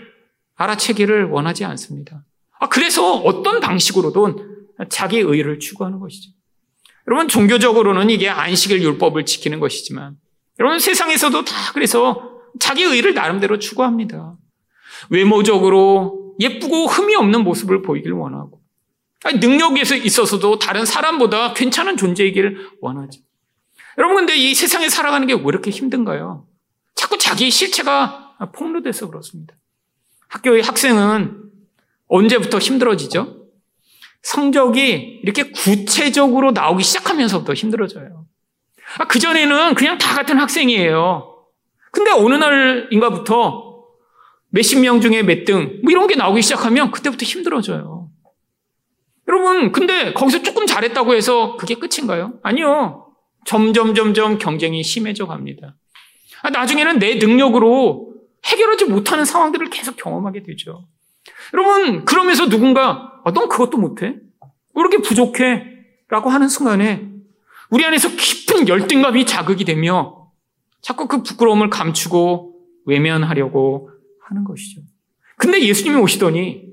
알아채기를 0.56 1.30
원하지 1.30 1.64
않습니다. 1.64 2.22
아, 2.60 2.68
그래서 2.68 3.14
어떤 3.14 3.60
방식으로든 3.60 4.53
자기 4.88 5.18
의를 5.18 5.58
추구하는 5.58 5.98
것이죠. 6.00 6.32
여러분, 7.06 7.28
종교적으로는 7.28 8.10
이게 8.10 8.28
안식일 8.28 8.82
율법을 8.82 9.26
지키는 9.26 9.60
것이지만, 9.60 10.16
여러분, 10.58 10.78
세상에서도 10.78 11.44
다 11.44 11.72
그래서 11.72 12.40
자기 12.58 12.82
의를 12.82 13.14
나름대로 13.14 13.58
추구합니다. 13.58 14.36
외모적으로 15.10 16.34
예쁘고 16.40 16.86
흠이 16.86 17.14
없는 17.16 17.44
모습을 17.44 17.82
보이길 17.82 18.12
원하고, 18.12 18.60
능력에서 19.40 19.96
있어서도 19.96 20.58
다른 20.58 20.84
사람보다 20.84 21.54
괜찮은 21.54 21.96
존재이기를 21.96 22.70
원하죠. 22.80 23.20
여러분, 23.98 24.16
근데 24.16 24.36
이 24.36 24.54
세상에 24.54 24.88
살아가는 24.88 25.26
게 25.26 25.34
왜 25.34 25.42
이렇게 25.46 25.70
힘든가요? 25.70 26.46
자꾸 26.94 27.18
자기의 27.18 27.50
실체가 27.50 28.36
폭로돼서 28.54 29.08
그렇습니다. 29.08 29.54
학교의 30.28 30.62
학생은 30.62 31.42
언제부터 32.08 32.58
힘들어지죠? 32.58 33.43
성적이 34.24 35.20
이렇게 35.22 35.50
구체적으로 35.50 36.50
나오기 36.50 36.82
시작하면서부터 36.82 37.52
힘들어져요. 37.52 38.26
아, 38.98 39.06
그전에는 39.06 39.74
그냥 39.74 39.98
다 39.98 40.14
같은 40.14 40.38
학생이에요. 40.38 41.36
근데 41.92 42.10
어느 42.10 42.34
날인가부터 42.34 43.84
몇십 44.48 44.80
명 44.80 45.00
중에 45.00 45.22
몇 45.22 45.44
등, 45.44 45.80
뭐 45.82 45.90
이런 45.90 46.06
게 46.06 46.16
나오기 46.16 46.40
시작하면 46.40 46.90
그때부터 46.90 47.24
힘들어져요. 47.24 48.08
여러분, 49.28 49.72
근데 49.72 50.12
거기서 50.12 50.42
조금 50.42 50.66
잘했다고 50.66 51.14
해서 51.14 51.56
그게 51.56 51.74
끝인가요? 51.74 52.34
아니요. 52.42 53.06
점점, 53.44 53.94
점점 53.94 54.38
경쟁이 54.38 54.82
심해져 54.82 55.26
갑니다. 55.26 55.76
아, 56.42 56.50
나중에는 56.50 56.98
내 56.98 57.16
능력으로 57.16 58.14
해결하지 58.44 58.86
못하는 58.86 59.24
상황들을 59.24 59.68
계속 59.70 59.96
경험하게 59.96 60.42
되죠. 60.44 60.86
여러분, 61.52 62.04
그러면서 62.04 62.48
누군가, 62.48 63.20
아, 63.24 63.32
넌 63.32 63.48
그것도 63.48 63.78
못해? 63.78 64.06
왜 64.06 64.80
이렇게 64.80 64.98
부족해? 64.98 65.74
라고 66.08 66.30
하는 66.30 66.48
순간에 66.48 67.08
우리 67.70 67.84
안에서 67.84 68.08
깊은 68.08 68.68
열등감이 68.68 69.26
자극이 69.26 69.64
되며 69.64 70.30
자꾸 70.80 71.08
그 71.08 71.22
부끄러움을 71.22 71.70
감추고 71.70 72.54
외면하려고 72.86 73.90
하는 74.22 74.44
것이죠. 74.44 74.82
근데 75.36 75.60
예수님이 75.60 75.96
오시더니 76.00 76.64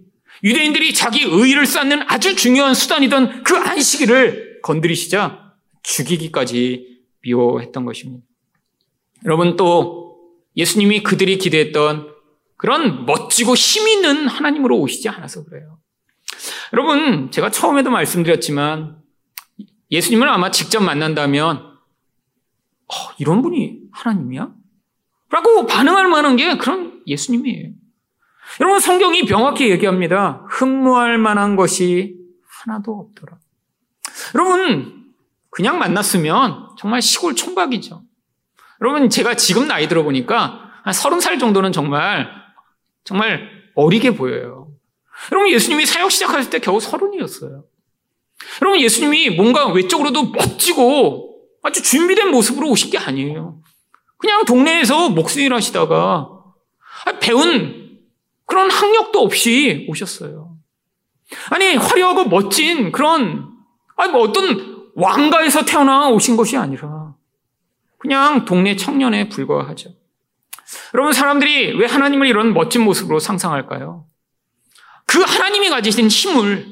유대인들이 0.44 0.94
자기 0.94 1.24
의의를 1.24 1.66
쌓는 1.66 2.04
아주 2.08 2.36
중요한 2.36 2.74
수단이던 2.74 3.44
그 3.44 3.56
안식일을 3.56 4.62
건드리시자 4.62 5.54
죽이기까지 5.84 7.02
미워했던 7.22 7.86
것입니다. 7.86 8.26
여러분 9.26 9.56
또 9.56 10.20
예수님이 10.58 11.04
그들이 11.04 11.38
기대했던 11.38 12.11
그런 12.62 13.08
멋지고 13.08 13.56
힘 13.56 13.88
있는 13.88 14.28
하나님으로 14.28 14.78
오시지 14.78 15.10
않아서 15.10 15.44
그래요. 15.44 15.80
여러분, 16.74 17.32
제가 17.32 17.50
처음에도 17.50 17.90
말씀드렸지만 17.90 18.98
예수님을 19.90 20.30
아마 20.30 20.52
직접 20.52 20.80
만난다면 20.80 21.58
어, 21.58 22.94
이런 23.18 23.42
분이 23.42 23.80
하나님이야? 23.92 24.52
라고 25.32 25.66
반응할 25.66 26.08
만한 26.08 26.36
게 26.36 26.56
그런 26.58 27.02
예수님이에요. 27.08 27.72
여러분 28.60 28.80
성경이 28.80 29.26
명확히 29.26 29.72
얘기합니다. 29.72 30.46
흠모할 30.48 31.18
만한 31.18 31.56
것이 31.56 32.16
하나도 32.48 32.94
없더라. 32.94 33.40
여러분 34.36 35.06
그냥 35.50 35.80
만났으면 35.80 36.76
정말 36.78 37.02
시골 37.02 37.34
총각이죠. 37.34 38.04
여러분 38.82 39.10
제가 39.10 39.34
지금 39.36 39.68
나이 39.68 39.88
들어보니까 39.88 40.70
한 40.84 40.94
서른 40.94 41.20
살 41.20 41.40
정도는 41.40 41.72
정말 41.72 42.41
정말 43.04 43.50
어리게 43.76 44.12
보여요. 44.12 44.72
여러분 45.32 45.52
예수님이 45.52 45.86
사역 45.86 46.12
시작하실 46.12 46.50
때 46.50 46.60
겨우 46.60 46.80
서른이었어요. 46.80 47.64
여러분 48.62 48.82
예수님이 48.82 49.32
뭔가 49.32 49.68
외적으로도 49.68 50.32
멋지고 50.32 51.40
아주 51.64 51.82
준비된 51.82 52.32
모습으로 52.32 52.70
오신 52.70 52.92
게 52.92 52.98
아니에요. 52.98 53.62
그냥 54.18 54.46
동네에서 54.46 55.10
목수일 55.10 55.54
하시다가 55.54 56.30
배운 57.20 58.00
그런 58.46 58.70
학력도 58.70 59.20
없이 59.20 59.86
오셨어요. 59.90 60.58
아니 61.50 61.76
화려하고 61.76 62.26
멋진 62.26 62.92
그런 62.92 63.50
아니 63.96 64.12
뭐 64.12 64.22
어떤 64.22 64.92
왕가에서 64.96 65.66
태어나 65.66 66.10
오신 66.10 66.36
것이 66.36 66.58
아니라 66.58 67.16
그냥 67.98 68.46
동네 68.46 68.76
청년에 68.76 69.30
불과하죠. 69.30 69.92
여러분 70.94 71.14
사람들이 71.14 71.78
왜 71.78 71.86
하나님을 71.86 72.28
이런 72.28 72.54
멋진 72.54 72.82
모습으로 72.82 73.20
상상할까요? 73.20 74.06
그 75.06 75.22
하나님이 75.22 75.70
가지신 75.70 76.08
힘을 76.08 76.66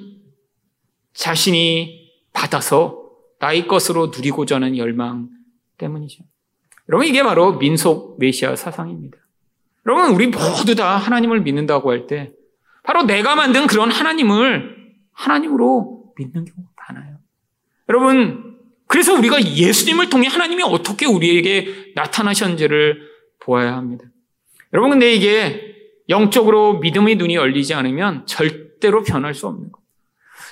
자신이 1.14 2.12
받아서 2.34 3.10
나의 3.40 3.68
것으로 3.68 4.08
누리고자 4.08 4.56
하는 4.56 4.78
열망 4.78 5.30
때문이죠. 5.78 6.24
여러분 6.90 7.08
이게 7.08 7.24
바로 7.24 7.58
민속 7.58 8.20
메시아 8.20 8.56
사상입니다. 8.56 9.18
여러분 9.86 10.12
우리 10.12 10.28
모두 10.28 10.76
다 10.76 10.98
하나님을 10.98 11.42
믿는다고 11.42 11.92
할 11.92 12.08
때 12.08 12.32
바로 12.84 13.04
내가 13.04 13.36
만든 13.36 13.68
그런 13.68 13.92
하나님을 13.92 14.78
하나님으로 15.12 16.14
믿는 16.18 16.46
경우가 16.46 16.72
많아요. 16.90 17.18
여러분 17.90 18.58
그래서 18.88 19.14
우리가 19.14 19.42
예수님을 19.42 20.10
통해 20.10 20.28
하나님이 20.28 20.64
어떻게 20.64 21.06
우리에게 21.06 21.94
나타나셨는지를 21.96 23.09
보아야 23.50 23.76
합니다. 23.76 24.06
여러분 24.74 24.92
근데 24.92 25.12
이게 25.12 25.76
영적으로 26.08 26.80
믿음의 26.80 27.16
눈이 27.16 27.36
열리지 27.36 27.74
않으면 27.74 28.28
절대로 28.28 29.04
변할 29.04 29.34
수 29.34 29.48
없는 29.48 29.72
거예요. 29.72 29.86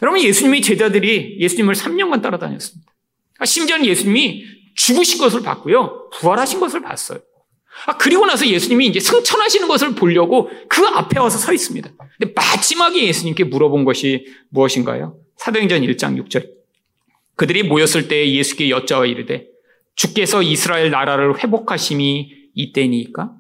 여러분 0.02 0.22
예수님의 0.22 0.62
제자들이 0.62 1.38
예수님을 1.40 1.76
3년간 1.76 2.22
따라다녔습니다. 2.22 2.92
아, 3.40 3.46
심지어는 3.46 3.86
예수님이 3.86 4.44
죽으신 4.76 5.20
것을 5.20 5.42
봤고요. 5.44 6.10
부활하신 6.14 6.60
것을 6.60 6.82
봤어요. 6.82 7.20
아, 7.86 7.98
그리고 7.98 8.26
나서 8.26 8.48
예수님이 8.48 8.88
이제 8.88 9.00
승천하시는 9.00 9.68
것을 9.68 9.94
보려고 9.94 10.50
그 10.68 10.86
앞에 10.86 11.20
와서 11.20 11.38
서 11.38 11.54
있습니다. 11.54 11.90
근데 12.20 12.34
마지막에 12.36 13.04
예수님께 13.06 13.44
물어본 13.46 13.86
것이 13.86 14.26
무엇인가요? 14.50 15.20
사도행전 15.38 15.82
1장 15.82 16.24
6절. 16.24 16.50
그들이 17.36 17.64
모였을 17.64 18.08
때 18.08 18.32
예수께 18.32 18.72
여짜와 18.72 19.06
이르되 19.06 19.46
주께서 19.96 20.42
이스라엘 20.42 20.90
나라를 20.90 21.44
회복하심이 21.44 22.37
이때니까? 22.58 23.32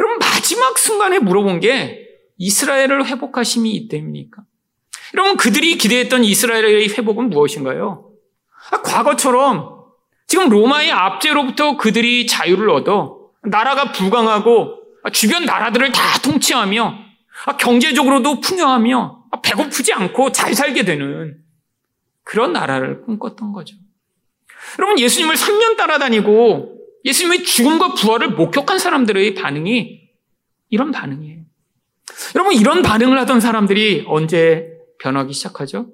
여러분 0.00 0.18
마지막 0.18 0.78
순간에 0.78 1.18
물어본 1.18 1.60
게 1.60 2.06
이스라엘을 2.38 3.06
회복하심이 3.06 3.70
이때입니까? 3.70 4.42
여러분 5.14 5.36
그들이 5.36 5.76
기대했던 5.76 6.24
이스라엘의 6.24 6.88
회복은 6.90 7.30
무엇인가요? 7.30 8.10
아, 8.70 8.82
과거처럼 8.82 9.78
지금 10.26 10.48
로마의 10.48 10.90
압제로부터 10.90 11.76
그들이 11.76 12.26
자유를 12.26 12.70
얻어 12.70 13.18
나라가 13.42 13.92
부강하고 13.92 14.78
주변 15.12 15.44
나라들을 15.44 15.92
다 15.92 16.18
통치하며 16.22 16.98
경제적으로도 17.58 18.40
풍요하며 18.40 19.24
배고프지 19.42 19.92
않고 19.92 20.32
잘 20.32 20.54
살게 20.54 20.84
되는 20.84 21.38
그런 22.24 22.52
나라를 22.52 23.02
꿈꿨던 23.02 23.52
거죠. 23.52 23.76
여러분 24.78 24.98
예수님을 24.98 25.34
3년 25.34 25.76
따라다니고 25.76 26.77
예수님의 27.08 27.42
죽음과 27.44 27.94
부활을 27.94 28.30
목격한 28.30 28.78
사람들의 28.78 29.34
반응이 29.34 30.08
이런 30.68 30.92
반응이에요. 30.92 31.42
여러분 32.34 32.54
이런 32.54 32.82
반응을 32.82 33.18
하던 33.20 33.40
사람들이 33.40 34.04
언제 34.06 34.68
변하기 35.00 35.32
시작하죠? 35.32 35.86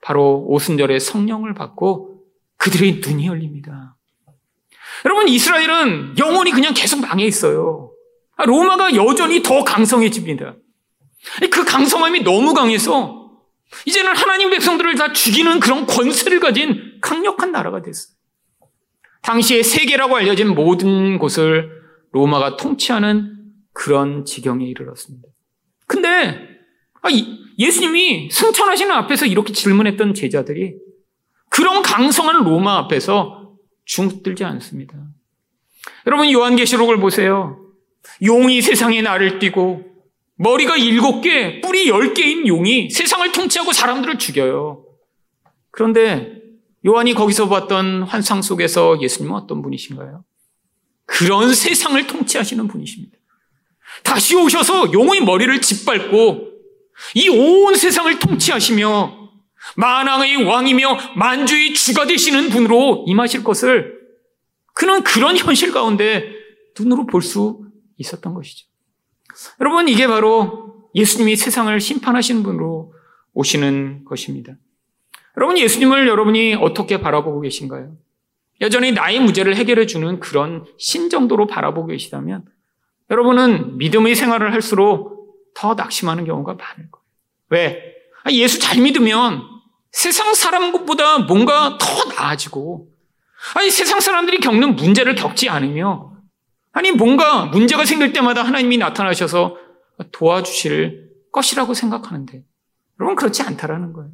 바로 0.00 0.44
오순절에 0.46 0.98
성령을 1.00 1.54
받고 1.54 2.22
그들의 2.58 3.00
눈이 3.04 3.26
열립니다. 3.26 3.96
여러분 5.04 5.26
이스라엘은 5.28 6.18
영원히 6.18 6.52
그냥 6.52 6.74
계속 6.74 7.00
망해 7.00 7.24
있어요. 7.24 7.90
아, 8.36 8.44
로마가 8.44 8.94
여전히 8.94 9.42
더 9.42 9.64
강성해집니다. 9.64 10.54
그 11.50 11.64
강성함이 11.64 12.22
너무 12.22 12.54
강해서 12.54 13.30
이제는 13.86 14.14
하나님 14.14 14.50
백성들을 14.50 14.94
다 14.96 15.12
죽이는 15.12 15.58
그런 15.58 15.86
권세를 15.86 16.38
가진 16.38 16.98
강력한 17.00 17.50
나라가 17.50 17.82
됐어요. 17.82 18.11
당시에 19.22 19.62
세계라고 19.62 20.16
알려진 20.16 20.54
모든 20.54 21.18
곳을 21.18 21.70
로마가 22.12 22.56
통치하는 22.56 23.36
그런 23.72 24.24
지경에 24.24 24.66
이르렀습니다. 24.66 25.28
근데 25.86 26.08
아, 27.02 27.08
예수님이 27.58 28.30
승천하시는 28.30 28.90
앞에서 28.92 29.26
이렇게 29.26 29.52
질문했던 29.52 30.14
제자들이 30.14 30.74
그런 31.48 31.82
강성한 31.82 32.44
로마 32.44 32.78
앞에서 32.78 33.56
중들지 33.84 34.44
않습니다. 34.44 34.96
여러분 36.06 36.30
요한계시록을 36.30 36.98
보세요. 36.98 37.58
용이 38.22 38.60
세상에 38.62 39.02
나를 39.02 39.38
띠고 39.38 39.92
머리가 40.36 40.76
일곱 40.76 41.20
개, 41.20 41.60
뿔이 41.60 41.88
열 41.88 42.14
개인 42.14 42.46
용이 42.48 42.90
세상을 42.90 43.30
통치하고 43.32 43.72
사람들을 43.72 44.18
죽여요. 44.18 44.84
그런데 45.70 46.41
요한이 46.86 47.14
거기서 47.14 47.48
봤던 47.48 48.02
환상 48.04 48.42
속에서 48.42 49.00
예수님은 49.00 49.36
어떤 49.36 49.62
분이신가요? 49.62 50.24
그런 51.06 51.54
세상을 51.54 52.06
통치하시는 52.06 52.66
분이십니다. 52.68 53.16
다시 54.02 54.34
오셔서 54.36 54.92
용의 54.92 55.20
머리를 55.22 55.60
짓밟고 55.60 56.48
이 57.14 57.28
온 57.28 57.74
세상을 57.74 58.18
통치하시며 58.18 59.22
만왕의 59.76 60.44
왕이며 60.44 60.98
만주의 61.16 61.74
주가 61.74 62.06
되시는 62.06 62.50
분으로 62.50 63.04
임하실 63.06 63.44
것을 63.44 64.00
그는 64.74 65.02
그런 65.04 65.36
현실 65.36 65.72
가운데 65.72 66.24
눈으로 66.78 67.06
볼 67.06 67.22
수 67.22 67.66
있었던 67.98 68.34
것이죠. 68.34 68.66
여러분, 69.60 69.88
이게 69.88 70.06
바로 70.06 70.88
예수님이 70.94 71.36
세상을 71.36 71.78
심판하시는 71.80 72.42
분으로 72.42 72.92
오시는 73.34 74.04
것입니다. 74.04 74.54
여러분, 75.36 75.58
예수님을 75.58 76.08
여러분이 76.08 76.54
어떻게 76.54 77.00
바라보고 77.00 77.40
계신가요? 77.40 77.96
여전히 78.60 78.92
나의 78.92 79.20
문제를 79.20 79.56
해결해 79.56 79.86
주는 79.86 80.20
그런 80.20 80.64
신 80.78 81.10
정도로 81.10 81.46
바라보고 81.46 81.88
계시다면 81.88 82.44
여러분은 83.10 83.78
믿음의 83.78 84.14
생활을 84.14 84.52
할수록 84.52 85.36
더 85.54 85.74
낙심하는 85.74 86.24
경우가 86.24 86.54
많을 86.54 86.90
거예요. 86.90 87.04
왜? 87.50 87.94
아, 88.24 88.30
예수 88.30 88.58
잘 88.58 88.80
믿으면 88.80 89.42
세상 89.90 90.32
사람보다 90.34 91.20
뭔가 91.20 91.76
더 91.78 92.04
나아지고, 92.14 92.88
아니, 93.56 93.70
세상 93.70 94.00
사람들이 94.00 94.38
겪는 94.38 94.76
문제를 94.76 95.14
겪지 95.14 95.48
않으며, 95.48 96.12
아니, 96.72 96.92
뭔가 96.92 97.46
문제가 97.46 97.84
생길 97.84 98.12
때마다 98.12 98.42
하나님이 98.42 98.78
나타나셔서 98.78 99.58
도와주실 100.12 101.10
것이라고 101.32 101.74
생각하는데, 101.74 102.44
여러분, 103.00 103.16
그렇지 103.16 103.42
않다라는 103.42 103.92
거예요. 103.92 104.10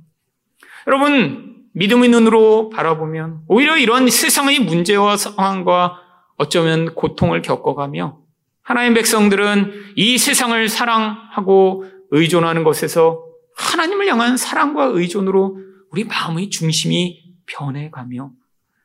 여러분, 0.89 1.67
믿음의 1.75 2.09
눈으로 2.09 2.71
바라보면, 2.71 3.43
오히려 3.47 3.77
이런 3.77 4.09
세상의 4.09 4.61
문제와 4.61 5.19
상황과 5.19 5.99
어쩌면 6.39 6.95
고통을 6.95 7.43
겪어가며, 7.43 8.19
하나님 8.63 8.95
백성들은 8.95 9.93
이 9.97 10.17
세상을 10.17 10.67
사랑하고 10.69 11.85
의존하는 12.11 12.65
것에서 12.65 13.23
하나님을 13.55 14.09
향한 14.09 14.39
사랑과 14.39 14.87
의존으로 14.87 15.59
우리 15.91 16.05
마음의 16.05 16.49
중심이 16.49 17.23
변해가며 17.45 18.31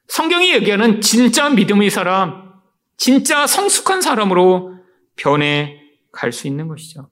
성경이 0.08 0.54
얘기하는 0.54 1.00
진짜 1.00 1.50
믿음의 1.50 1.90
사람, 1.90 2.52
진짜 2.98 3.48
성숙한 3.48 4.02
사람으로 4.02 4.76
변해갈 5.16 6.34
수 6.34 6.48
있는 6.48 6.68
것이죠. 6.68 7.10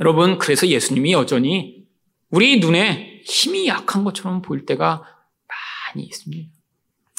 여러분, 0.00 0.38
그래서 0.38 0.66
예수님이 0.66 1.12
여전히 1.12 1.84
우리 2.30 2.60
눈에 2.60 3.09
힘이 3.24 3.68
약한 3.68 4.04
것처럼 4.04 4.42
보일 4.42 4.66
때가 4.66 5.02
많이 5.94 6.06
있습니다. 6.06 6.50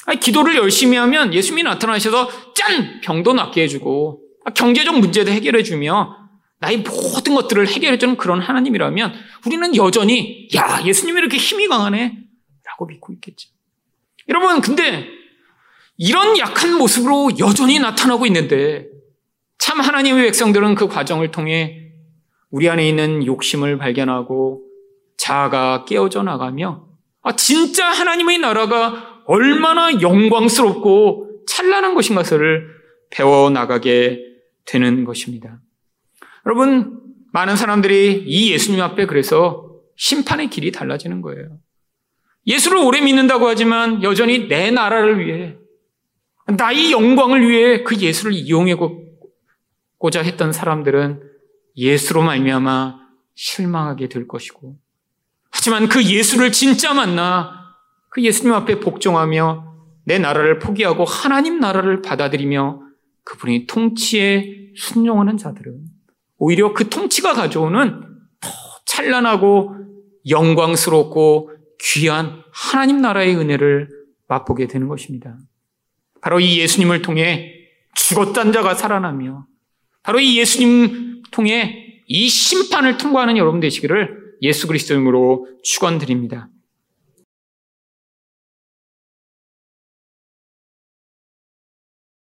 아니, 0.06 0.18
기도를 0.20 0.56
열심히 0.56 0.96
하면 0.96 1.32
예수님이 1.32 1.62
나타나셔서 1.62 2.54
짠! 2.54 3.00
병도 3.00 3.34
낫게 3.34 3.62
해주고 3.62 4.20
경제적 4.54 4.98
문제도 4.98 5.30
해결해주며 5.30 6.22
나의 6.58 6.78
모든 6.78 7.34
것들을 7.34 7.68
해결해주는 7.68 8.16
그런 8.16 8.40
하나님이라면 8.40 9.12
우리는 9.46 9.76
여전히 9.76 10.48
야 10.54 10.80
예수님이 10.84 11.18
이렇게 11.18 11.36
힘이 11.36 11.68
강하네 11.68 12.18
라고 12.64 12.86
믿고 12.86 13.12
있겠죠. 13.14 13.50
여러분 14.28 14.60
근데 14.60 15.08
이런 15.96 16.38
약한 16.38 16.78
모습으로 16.78 17.30
여전히 17.38 17.78
나타나고 17.78 18.26
있는데 18.26 18.86
참 19.58 19.80
하나님의 19.80 20.24
백성들은 20.24 20.74
그 20.74 20.88
과정을 20.88 21.30
통해 21.30 21.92
우리 22.50 22.68
안에 22.68 22.88
있는 22.88 23.24
욕심을 23.26 23.78
발견하고 23.78 24.62
자아가 25.22 25.84
깨어져 25.84 26.24
나가며 26.24 26.84
아, 27.22 27.36
진짜 27.36 27.86
하나님의 27.86 28.38
나라가 28.38 29.22
얼마나 29.26 30.00
영광스럽고 30.00 31.44
찬란한 31.46 31.94
것인 31.94 32.16
것을 32.16 32.66
배워 33.10 33.48
나가게 33.48 34.18
되는 34.64 35.04
것입니다. 35.04 35.60
여러분, 36.44 37.00
많은 37.32 37.54
사람들이 37.54 38.24
이 38.26 38.52
예수님 38.52 38.80
앞에 38.82 39.06
그래서 39.06 39.70
심판의 39.96 40.50
길이 40.50 40.72
달라지는 40.72 41.22
거예요. 41.22 41.58
예수를 42.48 42.78
오래 42.78 43.00
믿는다고 43.00 43.46
하지만 43.46 44.02
여전히 44.02 44.48
내 44.48 44.72
나라를 44.72 45.24
위해, 45.24 45.56
나의 46.48 46.90
영광을 46.90 47.48
위해 47.48 47.84
그 47.84 47.96
예수를 47.96 48.32
이용하고자 48.32 50.22
했던 50.24 50.52
사람들은 50.52 51.22
예수로 51.76 52.22
말미암아 52.22 52.98
실망하게 53.36 54.08
될 54.08 54.26
것이고, 54.26 54.82
하지만 55.62 55.88
그 55.88 56.02
예수를 56.02 56.50
진짜 56.50 56.92
만나 56.92 57.76
그 58.08 58.20
예수님 58.20 58.52
앞에 58.52 58.80
복종하며 58.80 59.64
내 60.04 60.18
나라를 60.18 60.58
포기하고 60.58 61.04
하나님 61.04 61.60
나라를 61.60 62.02
받아들이며 62.02 62.80
그분이 63.22 63.68
통치에 63.68 64.72
순종하는 64.74 65.36
자들은 65.36 65.84
오히려 66.38 66.72
그 66.72 66.88
통치가 66.88 67.34
가져오는 67.34 68.00
더 68.40 68.50
찬란하고 68.86 69.76
영광스럽고 70.28 71.52
귀한 71.80 72.42
하나님 72.52 73.00
나라의 73.00 73.36
은혜를 73.36 73.88
맛보게 74.26 74.66
되는 74.66 74.88
것입니다. 74.88 75.38
바로 76.20 76.40
이 76.40 76.58
예수님을 76.58 77.02
통해 77.02 77.52
죽었던 77.94 78.52
자가 78.52 78.74
살아나며 78.74 79.46
바로 80.02 80.18
이 80.18 80.40
예수님 80.40 81.22
통해 81.30 82.02
이 82.08 82.28
심판을 82.28 82.96
통과하는 82.96 83.36
여러분 83.36 83.60
되시기를 83.60 84.21
예수 84.42 84.66
그리스도 84.66 84.94
이름으로 84.94 85.46
축원드립니다. 85.62 86.48